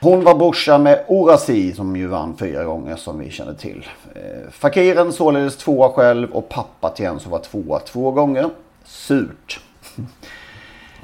[0.00, 3.86] Hon var brorsa med Orasi som ju vann fyra gånger som vi känner till.
[4.14, 8.50] Eh, Fakiren således tvåa själv och pappa till en som var tvåa två gånger.
[8.84, 9.60] Surt.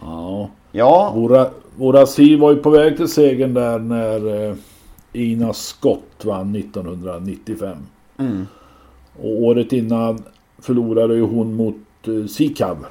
[0.00, 0.50] Ja.
[0.72, 1.12] Ja.
[1.14, 4.56] Våra, våra Si var ju på väg till segern där när eh,
[5.12, 7.78] Ina Scott vann 1995.
[8.18, 8.46] Mm.
[9.22, 10.22] Och året innan
[10.58, 11.76] förlorade ju hon mot
[12.08, 12.86] eh, Sikav.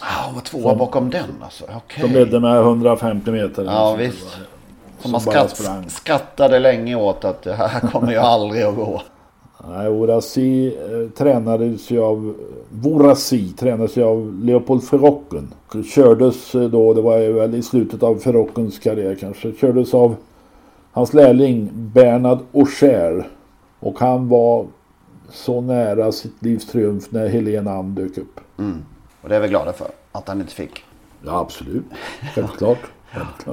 [0.00, 1.64] Ah, hon var tvåa Som- bakom den alltså.
[1.76, 2.00] Okej.
[2.02, 3.64] Som ledde med 150 meter.
[3.64, 4.36] Ja visst.
[5.00, 5.88] Som man sprang.
[5.90, 9.02] skrattade länge åt att det här kommer ju aldrig att gå.
[9.70, 12.34] Nej, Vorasi eh, tränades ju av...
[12.70, 15.54] Vorasi tränades ju av Leopold Ferrocken.
[15.94, 19.52] Kördes eh, då, det var ju väl i slutet av Ferrockens karriär kanske.
[19.52, 20.16] Kördes av
[20.92, 23.28] hans lärling Bernard Aucher.
[23.80, 24.66] Och han var
[25.30, 28.40] så nära sitt livs triumf när Helena Ann dök upp.
[28.58, 28.84] Mm.
[29.22, 30.84] Och det är vi glada för att han inte fick.
[31.24, 31.84] Ja, absolut.
[32.34, 32.78] Självklart.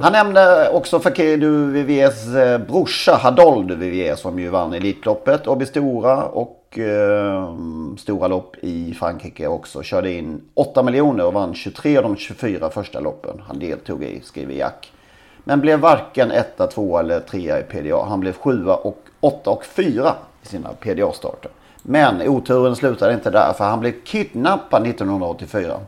[0.00, 6.24] Han nämnde också Fakir Duviviers eh, brorsa Hadold Duvivier som ju vann Elitloppet, Åby Stora
[6.24, 7.54] och eh,
[7.96, 9.82] Stora lopp i Frankrike också.
[9.82, 14.20] Körde in 8 miljoner och vann 23 av de 24 första loppen han deltog i,
[14.20, 14.92] skriver Jack.
[15.44, 18.04] Men blev varken etta, två eller trea i PDA.
[18.04, 21.50] Han blev sjua och åtta och fyra i sina PDA-starter.
[21.86, 25.80] Men oturen slutade inte där för han blev kidnappad 1984.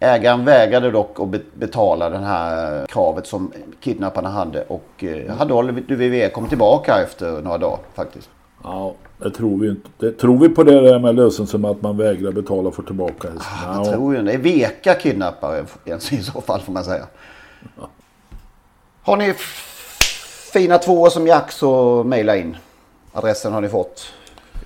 [0.00, 6.28] Ägaren vägrade dock att betala det här kravet som kidnapparna hade och eh, Hadol Duvivier
[6.28, 8.30] kom tillbaka efter några dagar faktiskt.
[8.64, 9.88] Ja, det tror vi inte.
[9.98, 13.28] Det, tror vi på det där med lösensen att man vägrar betala och får tillbaka?
[13.38, 14.32] Ah, jag tror ju det.
[14.32, 15.64] är veka kidnappare
[16.10, 17.06] i så fall får man säga.
[17.76, 17.88] Ja.
[19.02, 19.34] Har ni
[20.52, 22.56] fina tvåor som Jack så mejla in.
[23.12, 24.12] Adressen har ni fått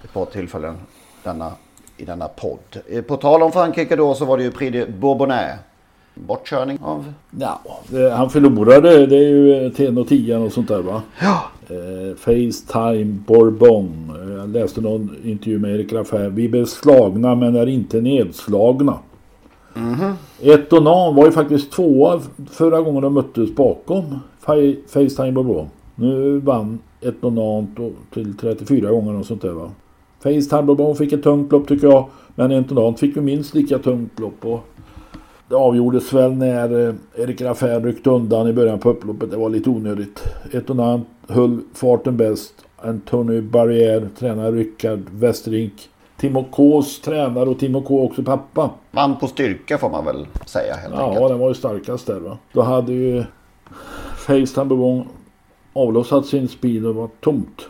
[0.05, 0.76] ett par tillfällen
[1.22, 1.53] denna
[1.97, 2.82] i denna podd.
[2.88, 5.59] Eh, på tal om Frankrike då så var det ju Prix de Bourbonnais.
[6.14, 7.12] Bortkörning av?
[7.38, 7.61] Ja,
[8.12, 9.07] han förlorade.
[9.07, 11.03] Det är ju TN och 10 och sånt där va?
[11.20, 11.42] Ja.
[11.68, 14.12] Eh, Facetime Bourbon.
[14.22, 16.28] Eh, jag läste någon intervju med Erik Raffär.
[16.28, 18.99] Vi blev slagna men är inte nedslagna.
[19.76, 20.14] Mm -hmm.
[20.40, 22.20] Etonan var ju faktiskt tvåa
[22.51, 24.20] förra gången de möttes bakom
[24.88, 25.68] Facetime Bourbon.
[25.94, 29.70] Nu vann Etonan till 34 gånger och sånt där va.
[30.26, 32.08] Facetime Bourbon fick ett tungt lopp tycker jag.
[32.34, 34.44] Men Entonant fick vi minst lika tungt lopp.
[34.44, 34.60] Och
[35.48, 39.30] det avgjordes väl när eh, Erik Raffär ryckte undan i början på upploppet.
[39.30, 40.24] Det var lite onödigt.
[40.52, 42.52] Etonant höll farten bäst.
[42.76, 45.72] Antonio Barrière, tränare Rickard Westerink.
[46.16, 48.70] Timo Ks tränare och Timo K också pappa.
[48.90, 51.22] Vann på styrka får man väl säga helt ja, enkelt.
[51.22, 52.38] Ja, den var ju starkast där va.
[52.52, 53.24] Då hade ju
[54.16, 55.04] Facetime Bourbon
[55.72, 57.68] avlossat sin speed och var tomt.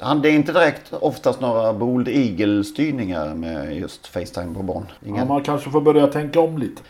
[0.00, 4.86] Det är inte direkt oftast några Bold Eagle-styrningar med just Facetime på barn.
[5.06, 5.16] Ingen...
[5.16, 6.82] Ja, man kanske får börja tänka om lite.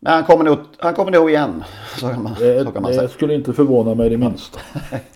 [0.00, 1.64] Men han kommer nog, han kommer nog igen.
[2.00, 3.08] Så kan man, det, så kan man det säga.
[3.08, 4.60] skulle inte förvåna mig det minsta.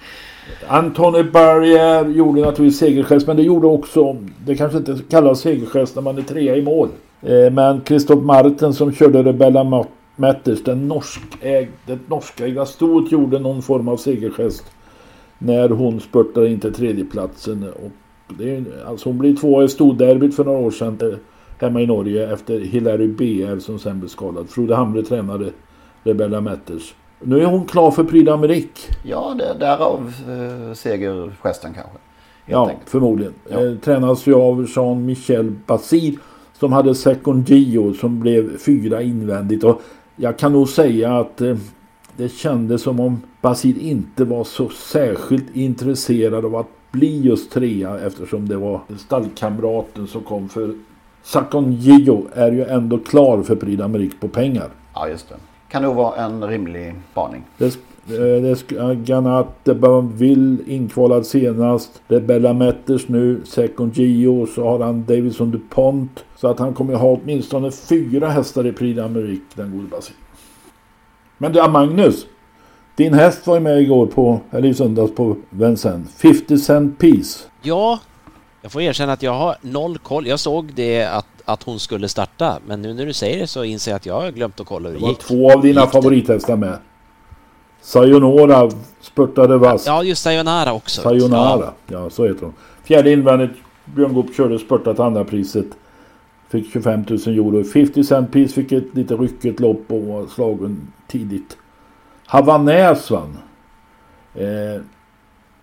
[0.68, 6.02] Anthony Barrier gjorde naturligtvis segergest men det gjorde också, det kanske inte kallas segergest när
[6.02, 6.88] man är trea i mål.
[7.22, 9.84] Eh, men Christoph Marten som körde Rebella
[10.16, 14.64] Matters, den norskägda, det norskägda stort gjorde någon form av segergest
[15.38, 17.64] när hon spurtade in till tredjeplatsen.
[17.68, 17.90] Och
[18.38, 21.18] det är, alltså hon blev tvåa i storderbyt för några år sedan
[21.58, 24.48] hemma i Norge efter Hilary BR som sen blev skadad.
[24.50, 25.50] Frode Hamre tränade
[26.02, 26.94] Rebella Matters.
[27.20, 28.90] Nu är hon klar för Prix d'Amérique.
[29.04, 31.98] Ja, det, därav eh, segergesten kanske.
[32.46, 32.90] Ja, enkelt.
[32.90, 33.34] förmodligen.
[33.48, 33.64] Ja.
[33.64, 36.18] Eh, tränas ju av Jean-Michel Basir
[36.58, 39.64] som hade Second Gio som blev fyra invändigt.
[39.64, 39.82] Och
[40.16, 41.56] jag kan nog säga att eh,
[42.18, 47.98] det kändes som om Basil inte var så särskilt intresserad av att bli just trea
[47.98, 50.74] eftersom det var stallkamraten som kom för
[51.22, 54.68] Sakon Gio är ju ändå klar för Prix d'Amérique på pengar.
[54.94, 55.34] Ja just det.
[55.68, 57.44] Kan nog vara en rimlig spaning.
[57.58, 62.02] Det, eh, det Ganat de Banville inkvalad senast.
[62.08, 63.40] Det är Bella Metters nu.
[63.44, 64.46] Second Gio.
[64.46, 66.24] Så har han Davidson DuPont.
[66.36, 70.14] Så att han kommer ha åtminstone fyra hästar i Prix d'Amérique den gode Basil.
[71.38, 72.26] Men du Magnus.
[72.96, 76.14] Din häst var ju med igår på, eller i söndags på Vincennes.
[76.14, 77.44] 50 cent piece.
[77.62, 77.98] Ja,
[78.62, 80.26] jag får erkänna att jag har noll koll.
[80.26, 83.64] Jag såg det att, att hon skulle starta, men nu när du säger det så
[83.64, 85.18] inser jag att jag har glömt att kolla hur det gick.
[85.28, 86.78] Det var två av dina favorithästar med.
[87.82, 88.70] Sayonara
[89.00, 89.86] spurtade vass.
[89.86, 91.02] Ja, just Sayonara också.
[91.02, 92.54] Sayonara, ja, ja så heter hon.
[92.84, 93.52] Fjärde invändigt.
[93.84, 95.66] Björn Goop körde spurtat andra priset.
[96.48, 97.64] Fick 25 000 euro.
[97.64, 101.56] 50 cent piece fick ett lite ryckigt lopp och var slagen tidigt.
[102.26, 103.38] Havanäs vann.
[104.34, 104.82] Eh,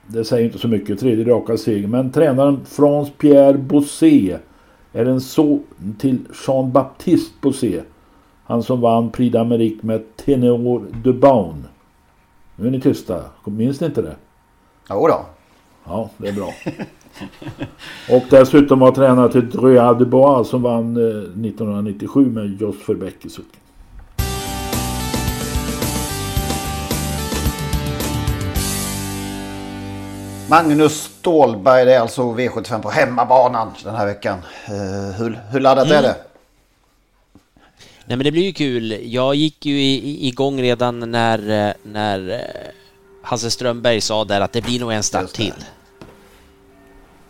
[0.08, 1.00] det säger inte så mycket.
[1.00, 1.88] Tredje raka seger.
[1.88, 4.38] Men tränaren Frans Pierre Bossé
[4.94, 5.64] är en son
[5.98, 7.82] till Jean-Baptiste Bossé.
[8.44, 11.68] Han som vann Prix d'Amérique med Tenor de Baun.
[12.56, 13.24] Nu är ni tysta.
[13.46, 14.16] Minns ni inte det?
[14.90, 15.26] Jo då.
[15.84, 16.54] Ja, det är bra.
[18.10, 23.26] Och dessutom var tränare till Droya de Bois som vann 1997 eh, med Jos Verbeck
[23.26, 23.60] i sulken.
[30.50, 34.40] Magnus Stålberg, det är alltså V75 på hemmabanan den här veckan.
[34.70, 35.98] Uh, hur, hur laddat mm.
[35.98, 36.16] är det?
[38.06, 39.00] Nej men det blir ju kul.
[39.14, 42.42] Jag gick ju igång redan när, när
[43.22, 45.54] Hasse Strömberg sa där att det blir nog en start till.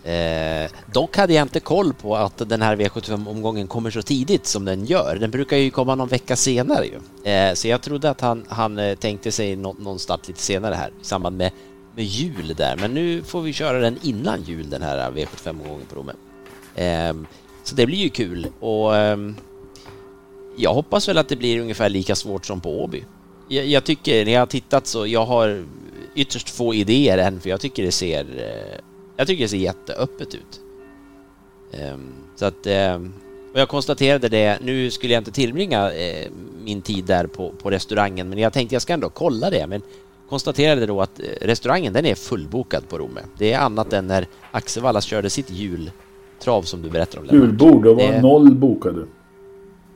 [0.05, 4.65] Eh, dock hade jag inte koll på att den här V75-omgången kommer så tidigt som
[4.65, 5.15] den gör.
[5.15, 7.31] Den brukar ju komma någon vecka senare ju.
[7.31, 10.75] Eh, så jag trodde att han, han eh, tänkte sig nå, någon start lite senare
[10.75, 11.51] här i samband med,
[11.95, 12.77] med jul där.
[12.77, 16.13] Men nu får vi köra den innan jul den här V75-omgången på Romme.
[16.75, 17.27] Eh,
[17.63, 19.35] så det blir ju kul och ehm,
[20.57, 23.03] jag hoppas väl att det blir ungefär lika svårt som på Åby.
[23.47, 25.65] Jag, jag tycker, när jag har tittat så, jag har
[26.15, 28.79] ytterst få idéer än för jag tycker det ser eh,
[29.17, 30.61] jag tycker det ser jätteöppet ut.
[31.93, 33.13] Um, så att, um,
[33.53, 35.93] och jag konstaterade det, nu skulle jag inte tillbringa uh,
[36.63, 39.67] min tid där på, på restaurangen, men jag tänkte jag ska ändå kolla det.
[39.67, 39.81] Men
[40.29, 43.21] konstaterade då att uh, restaurangen den är fullbokad på Romme.
[43.37, 47.35] Det är annat än när Axevallas körde sitt jultrav som du berättade om.
[47.35, 48.21] Julbord, det var det...
[48.21, 49.05] noll bokade.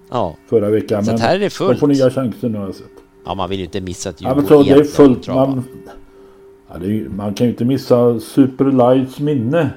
[0.10, 0.36] Ja.
[0.50, 1.06] Förra veckan.
[1.06, 1.72] Så men här är det fullt.
[1.72, 2.86] De får nya chanser nu har jag sett.
[3.26, 4.46] Ja, man vill ju inte missa ett julbord.
[4.50, 5.28] Ja, men så det är fullt.
[5.28, 5.64] Man,
[6.70, 9.70] Ja, är, man kan ju inte missa Superlights minne.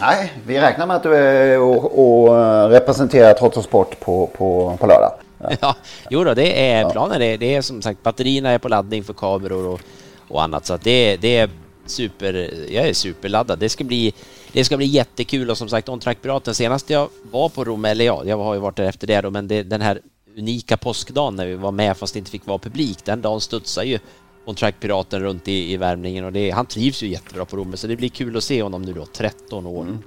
[0.00, 2.28] Nej, vi räknar med att du är och, och
[2.70, 5.12] representerar Trots och Sport på, på, på lördag.
[5.38, 5.50] Ja.
[5.60, 5.76] ja,
[6.10, 7.20] jo då, det är planen.
[7.20, 9.80] Det, det är som sagt batterierna är på laddning för kameror och,
[10.28, 11.50] och annat så att det, det är
[11.86, 12.50] super.
[12.70, 13.58] Jag är superladdad.
[13.58, 14.14] Det ska bli.
[14.52, 18.04] Det ska bli jättekul och som sagt On-Track Piraten senast jag var på Rom, eller
[18.04, 20.00] ja, jag har ju varit där efter det då, men det, den här
[20.38, 22.98] unika påskdagen när vi var med fast inte fick vara publik.
[23.04, 23.98] Den dagen studsar ju
[24.46, 27.96] on-track-piraten runt i, i värmningen och det, han trivs ju jättebra på Romme så det
[27.96, 29.98] blir kul att se honom nu då, 13 år mm.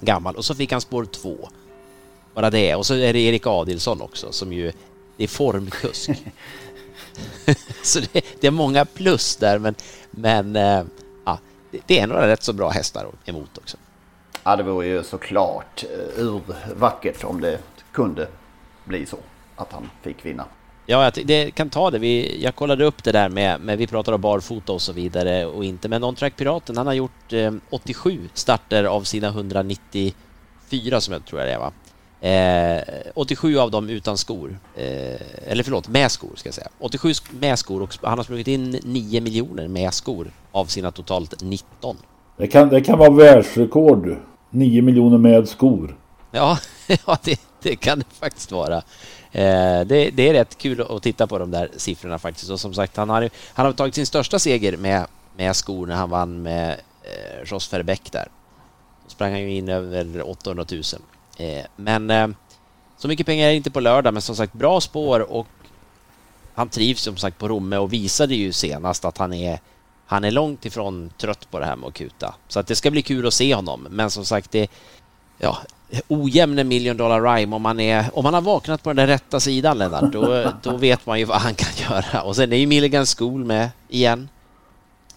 [0.00, 0.36] gammal.
[0.36, 1.48] Och så fick han spår 2.
[2.34, 2.74] Bara det.
[2.74, 4.72] Och så är det Erik Adilsson också som ju,
[5.16, 6.10] det är formkusk.
[7.82, 9.74] så det, det, är många plus där men,
[10.10, 10.84] men äh,
[11.24, 11.38] ja,
[11.86, 13.76] det är några rätt så bra hästar emot också.
[14.44, 17.58] Ja, det vore ju såklart uh, urvackert om det
[17.92, 18.28] kunde
[18.84, 19.18] bli så
[19.56, 20.44] att han fick vinna.
[20.86, 21.98] Ja, det kan ta det.
[21.98, 25.46] Vi, jag kollade upp det där med, med vi pratar om barfota och så vidare
[25.46, 25.88] och inte.
[25.88, 31.38] Men On-Track Piraten, han har gjort eh, 87 starter av sina 194 som jag tror
[31.38, 31.72] det är va?
[32.24, 32.82] Eh,
[33.14, 34.58] 87 av dem utan skor.
[34.76, 36.68] Eh, eller förlåt, med skor ska jag säga.
[36.78, 41.42] 87 med skor och han har sprungit in 9 miljoner med skor av sina totalt
[41.42, 41.96] 19.
[42.36, 44.16] Det kan, det kan vara världsrekord.
[44.50, 45.96] 9 miljoner med skor.
[46.30, 46.58] Ja,
[47.06, 48.76] ja det, det kan det faktiskt vara.
[49.32, 52.50] Eh, det, det, är rätt kul att titta på de där siffrorna faktiskt.
[52.50, 55.06] Och som sagt, han har, han har tagit sin största seger med,
[55.36, 58.28] med skor när han vann med eh, Ross Verbeck där.
[59.04, 60.82] Då sprang han ju in över 800 000.
[61.36, 62.28] Eh, men eh,
[62.98, 65.46] så mycket pengar är det inte på lördag, men som sagt bra spår och
[66.54, 69.60] han trivs som sagt på Romme och visade ju senast att han är
[70.06, 72.34] han är långt ifrån trött på det här med att kuta.
[72.48, 73.86] Så att det ska bli kul att se honom.
[73.90, 74.70] Men som sagt, det,
[75.38, 75.58] ja,
[76.08, 79.40] ojämn million dollar rhyme om man, är, om man har vaknat på den där rätta
[79.40, 82.22] sidan Lennart, då, då vet man ju vad han kan göra.
[82.22, 84.28] Och sen är ju Milligan School med igen.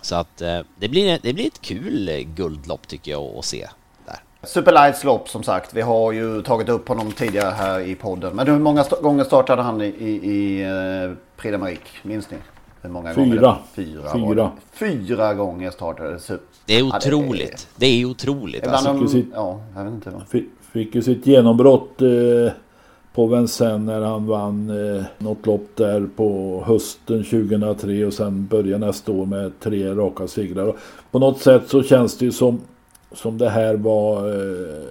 [0.01, 3.68] Så att eh, det blir, det blir ett kul guldlopp tycker jag att se.
[4.05, 4.20] Där.
[4.43, 5.74] Superlights lopp som sagt.
[5.74, 8.36] Vi har ju tagit upp honom tidigare här i podden.
[8.36, 12.03] Men hur många gånger startade han i, i, i uh, Prix d'Amérique?
[12.03, 12.38] Minns ni?
[12.82, 13.26] Hur många Fyra.
[13.26, 14.11] Gånger Fyra.
[14.13, 14.51] Fyra.
[14.72, 16.20] Fyra gånger startade.
[16.68, 17.68] Det är otroligt.
[17.76, 17.89] det, är...
[17.89, 18.68] det är otroligt.
[18.68, 18.93] Alltså.
[18.93, 20.09] De, ja, jag vet inte.
[20.09, 20.43] Vad.
[20.74, 22.51] Fick ju sitt genombrott eh,
[23.13, 28.86] på Vincennes när han vann eh, något lopp där på hösten 2003 och sen började
[28.86, 30.76] nästa år med tre raka segrar.
[31.11, 32.61] På något sätt så känns det ju som,
[33.11, 34.84] som det här var, eh,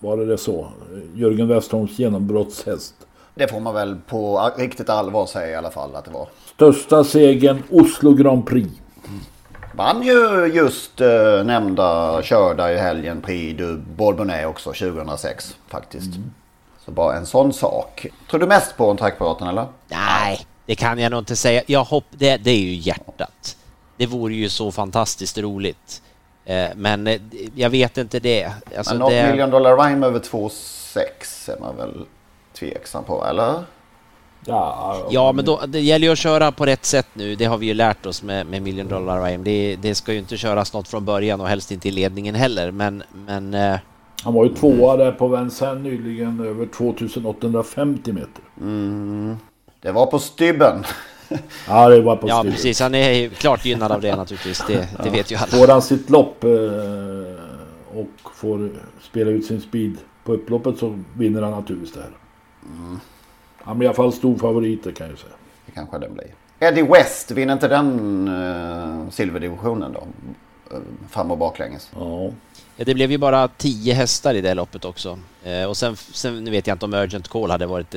[0.00, 0.66] var det så,
[1.14, 2.94] Jörgen Westholms genombrottshäst.
[3.34, 6.28] Det får man väl på riktigt allvar säga i alla fall att det var.
[6.54, 8.70] Största segern Oslo Grand Prix.
[9.76, 16.16] Vann ju just eh, nämnda körda i helgen Prix du Bourbonnais också 2006 faktiskt.
[16.16, 16.32] Mm.
[16.84, 18.06] Så bara en sån sak.
[18.30, 19.66] Tror du mest på en eller?
[19.88, 21.62] Nej, det kan jag nog inte säga.
[21.66, 23.56] Jag hopp, det, det är ju hjärtat.
[23.96, 26.02] Det vore ju så fantastiskt roligt.
[26.44, 27.20] Eh, men eh,
[27.54, 28.52] jag vet inte det.
[28.76, 29.30] Alltså men något det...
[29.30, 32.06] million dollar rhyme över 2,6 är man väl
[32.58, 33.64] tveksam på, eller?
[34.48, 37.34] Ja, ja, men då, det gäller ju att köra på rätt sätt nu.
[37.34, 39.44] Det har vi ju lärt oss med, med Million Dollar Rhyme.
[39.44, 42.70] Det, det ska ju inte köras något från början och helst inte i ledningen heller.
[42.70, 43.02] Men...
[43.26, 43.78] men eh...
[44.22, 48.42] Han var ju tvåa där på Vincennes nyligen över 2850 meter.
[48.60, 49.36] Mm.
[49.80, 50.84] Det var på stybben.
[51.68, 52.80] ja, det var på Ja, precis.
[52.80, 54.64] Han är klart gynnad av det naturligtvis.
[54.66, 55.10] Det, det ja.
[55.10, 55.46] vet ju alla.
[55.46, 56.50] Får han sitt lopp eh,
[57.98, 58.70] och får
[59.02, 62.10] spela ut sin speed på upploppet så vinner han naturligtvis det här.
[62.78, 63.00] Mm.
[63.66, 65.32] Han blir i alla fall stor favorit det kan jag säga.
[65.66, 66.34] Det kanske den blir.
[66.58, 70.06] Eddie West, vinner inte den uh, silverdivisionen då?
[70.76, 71.90] Uh, fram och baklänges.
[71.94, 72.30] Ja.
[72.76, 72.84] ja.
[72.84, 75.18] Det blev ju bara tio hästar i det loppet också.
[75.46, 77.94] Uh, och sen, sen, nu vet jag inte om Urgent Call hade varit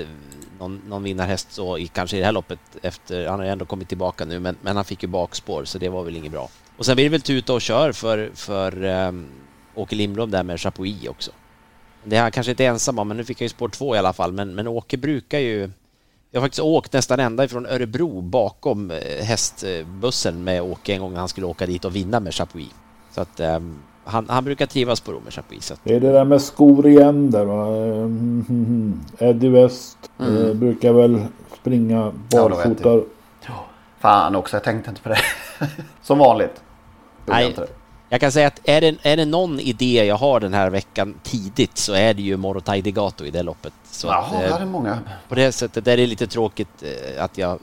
[0.59, 3.65] någon, någon vinnarhäst så i, kanske i det här loppet efter, han har ju ändå
[3.65, 6.49] kommit tillbaka nu men, men han fick ju bakspår så det var väl inget bra.
[6.77, 9.27] Och sen blir det väl tuta och kör för, för um,
[9.75, 11.31] Åke Lindblom där med Chapuis också.
[12.03, 13.97] Det är han kanske inte ensam om, men nu fick han ju spår två i
[13.97, 14.31] alla fall.
[14.31, 15.69] Men, men Åke brukar ju...
[16.31, 21.13] Jag har faktiskt åkt nästan ända ifrån Örebro bakom eh, hästbussen med Åke en gång
[21.13, 22.73] när han skulle åka dit och vinna med Chapuis.
[23.11, 25.73] Så att um, han, han, brukar trivas på Rom med Chapuis.
[25.83, 27.67] Det är det där med skor igen där va.
[27.67, 30.47] Mm, Eddie West mm.
[30.47, 31.25] eh, brukar väl
[31.61, 33.01] springa barfota.
[33.47, 33.65] Ja,
[33.99, 35.19] Fan också, jag tänkte inte på det.
[36.01, 36.63] Som vanligt.
[37.25, 37.55] Nej,
[38.09, 41.15] jag kan säga att är det, är det någon idé jag har den här veckan
[41.23, 43.73] tidigt så är det ju Morotai Degato i det loppet.
[43.91, 44.99] Så Jaha, att, eh, det är många.
[45.29, 47.59] På det sättet är det lite tråkigt eh, att jag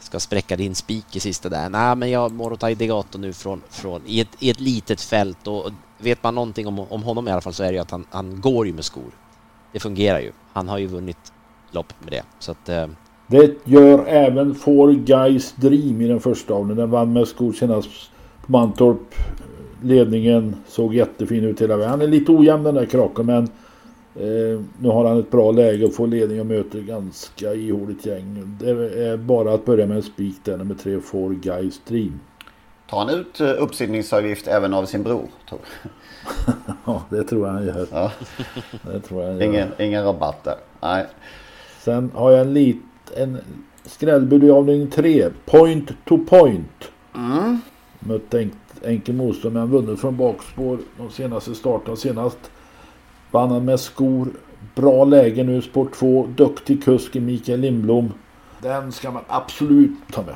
[0.00, 1.68] ska spräcka din spik i sista där.
[1.68, 5.70] Nej, men jag Morotai Degato nu från, från i, ett, i ett litet fält och
[5.98, 8.06] vet man någonting om, om honom i alla fall så är det ju att han,
[8.10, 9.10] han går ju med skor.
[9.72, 10.32] Det fungerar ju.
[10.52, 11.32] Han har ju vunnit
[11.70, 12.22] lopp med det.
[12.38, 12.86] Så att, eh,
[13.26, 16.76] det gör även Four Guys Dream i den första avdelningen.
[16.76, 17.88] Den vann med skor senast
[18.46, 19.14] på Mantorp.
[19.86, 21.90] Ledningen såg jättefin ut hela vägen.
[21.90, 23.42] Han är lite ojämn den där kraken men
[24.14, 28.56] eh, nu har han ett bra läge och får ledning och möter ganska ihåligt gäng.
[28.60, 28.70] Det
[29.04, 32.20] är bara att börja med en spik där, nummer tre Four Guys Dream.
[32.90, 35.28] Tar han ut eh, uppsittningsavgift även av sin bror?
[36.84, 37.86] ja, det tror jag han gör.
[37.92, 38.12] Ja.
[38.92, 39.42] Det tror jag.
[39.42, 40.56] Ingen, ingen rabatt där.
[40.80, 41.06] Nej.
[41.80, 42.82] Sen har jag en lit,
[43.16, 43.38] en
[43.84, 45.28] skrällbud i avdelning 3.
[45.44, 46.90] Point to point.
[47.14, 47.60] Mm.
[48.00, 51.96] Mött enk, enkel motstånd men vunnit från bakspår de senaste starterna.
[51.96, 52.38] Senast
[53.30, 54.28] vann han med skor.
[54.74, 56.26] Bra läge nu, sport 2.
[56.36, 58.12] Duktig kusk i Mikael Lindblom.
[58.62, 60.34] Den ska man absolut ta med.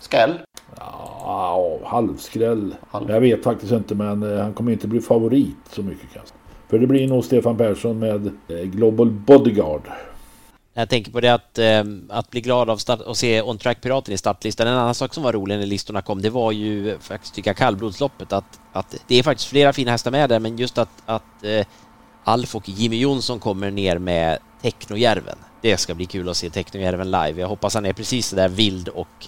[0.00, 0.38] Skräll?
[0.76, 2.74] Ja, halvskräll.
[2.88, 3.10] Halv.
[3.10, 6.34] Jag vet faktiskt inte men eh, han kommer inte bli favorit så mycket kanske.
[6.68, 9.82] För det blir nog Stefan Persson med eh, Global Bodyguard.
[10.78, 13.80] Jag tänker på det att, eh, att bli glad av start och se On Track
[13.80, 14.66] Piraten i startlistan.
[14.66, 18.32] En annan sak som var rolig när listorna kom, det var ju faktiskt tycka kallblodsloppet.
[18.32, 21.66] Att, att det är faktiskt flera fina hästar med där, men just att, att eh,
[22.24, 25.38] Alf och Jimmy Jonsson kommer ner med Technojärven.
[25.60, 27.40] Det ska bli kul att se Technojärven live.
[27.40, 29.26] Jag hoppas han är precis så där vild och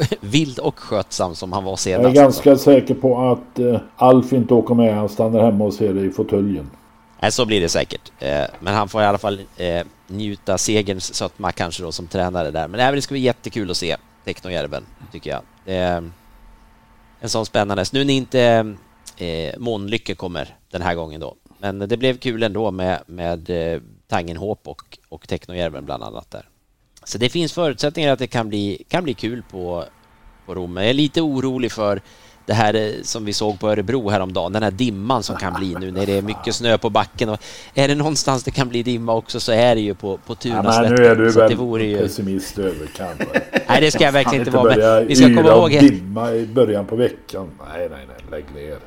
[0.20, 2.02] vild och skötsam som han var senast.
[2.04, 4.94] Jag är ganska säker på att eh, Alf inte åker med.
[4.94, 6.70] Han stannar hemma och ser det i fåtöljen.
[7.26, 8.12] Nej, så blir det säkert.
[8.18, 12.50] Eh, men han får i alla fall eh, njuta segerns sötma kanske då som tränare
[12.50, 12.68] där.
[12.68, 15.42] Men det ska bli jättekul att se Technojärven, tycker jag.
[17.20, 18.74] En sån spännande Nu när inte
[19.16, 21.36] eh, Månlycke kommer den här gången då.
[21.58, 23.50] Men det blev kul ändå med, med
[24.08, 26.48] Tangenhop och, och Technojärven bland annat där.
[27.04, 29.84] Så det finns förutsättningar att det kan bli, kan bli kul på,
[30.46, 30.76] på Rom.
[30.76, 32.00] Jag är lite orolig för
[32.46, 35.74] det här eh, som vi såg på Örebro häromdagen, den här dimman som kan bli
[35.80, 37.28] nu när det är mycket snö på backen.
[37.28, 37.40] Och
[37.74, 40.92] är det någonstans det kan bli dimma också så är det ju på, på Tunaslätten.
[40.92, 41.98] Ja, nu är du väl det vore ju...
[41.98, 43.20] pessimist överkant.
[43.68, 44.76] nej, det ska jag verkligen inte vara.
[44.76, 45.70] Men vi ska komma ihåg...
[45.70, 47.50] dimma i början på veckan.
[47.72, 48.78] Nej, nej, nej, lägg ner.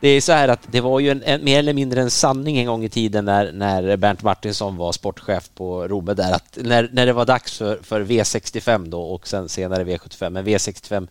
[0.00, 2.58] Det är så här att det var ju en, en, mer eller mindre en sanning
[2.58, 6.88] en gång i tiden när, när Bernt Martinsson var sportchef på Romme där att när,
[6.92, 11.08] när det var dags för, för V65 då och sen senare V75, men V65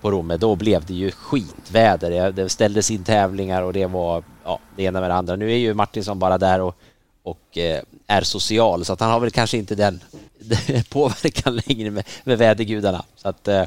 [0.00, 2.32] på Romme, då blev det ju skitväder.
[2.32, 5.36] Det ställdes in tävlingar och det var ja, det ena med det andra.
[5.36, 6.74] Nu är ju Martinsson bara där och,
[7.22, 10.00] och eh, är social så att han har väl kanske inte den,
[10.90, 13.04] påverkan längre med, med vädergudarna.
[13.16, 13.60] Så att, eh,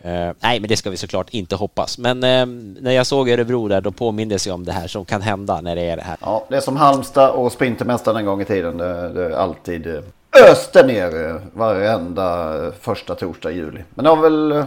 [0.00, 1.98] eh, nej, men det ska vi såklart inte hoppas.
[1.98, 2.46] Men eh,
[2.82, 5.76] när jag såg Örebro där, då påmindes jag om det här som kan hända när
[5.76, 6.16] det är det här.
[6.20, 8.76] Ja, det är som Halmstad och Sprintermästaren en gång i tiden.
[8.76, 10.02] Det, det är alltid eh,
[10.50, 13.80] öste ner eh, varenda första torsdag i juli.
[13.94, 14.64] Men det har väl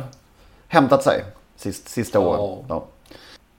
[0.75, 1.23] hämtat sig
[1.55, 2.25] sist, sista ja.
[2.25, 2.65] åren.
[2.69, 2.83] Ja.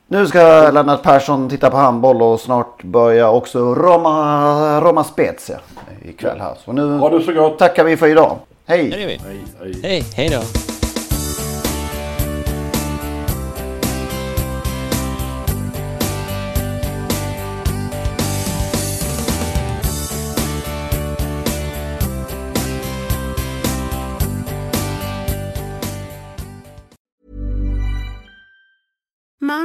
[0.08, 5.60] Nu ska Lennart Persson titta på handboll och snart börja också Roma, Roma Spezia
[6.04, 6.54] ikväll här.
[6.64, 7.58] Så nu ha det så gott.
[7.58, 8.38] tackar vi för idag.
[8.66, 8.90] Hej!
[8.90, 9.20] Hej,
[9.60, 9.80] hej.
[9.82, 10.75] hej, hej då!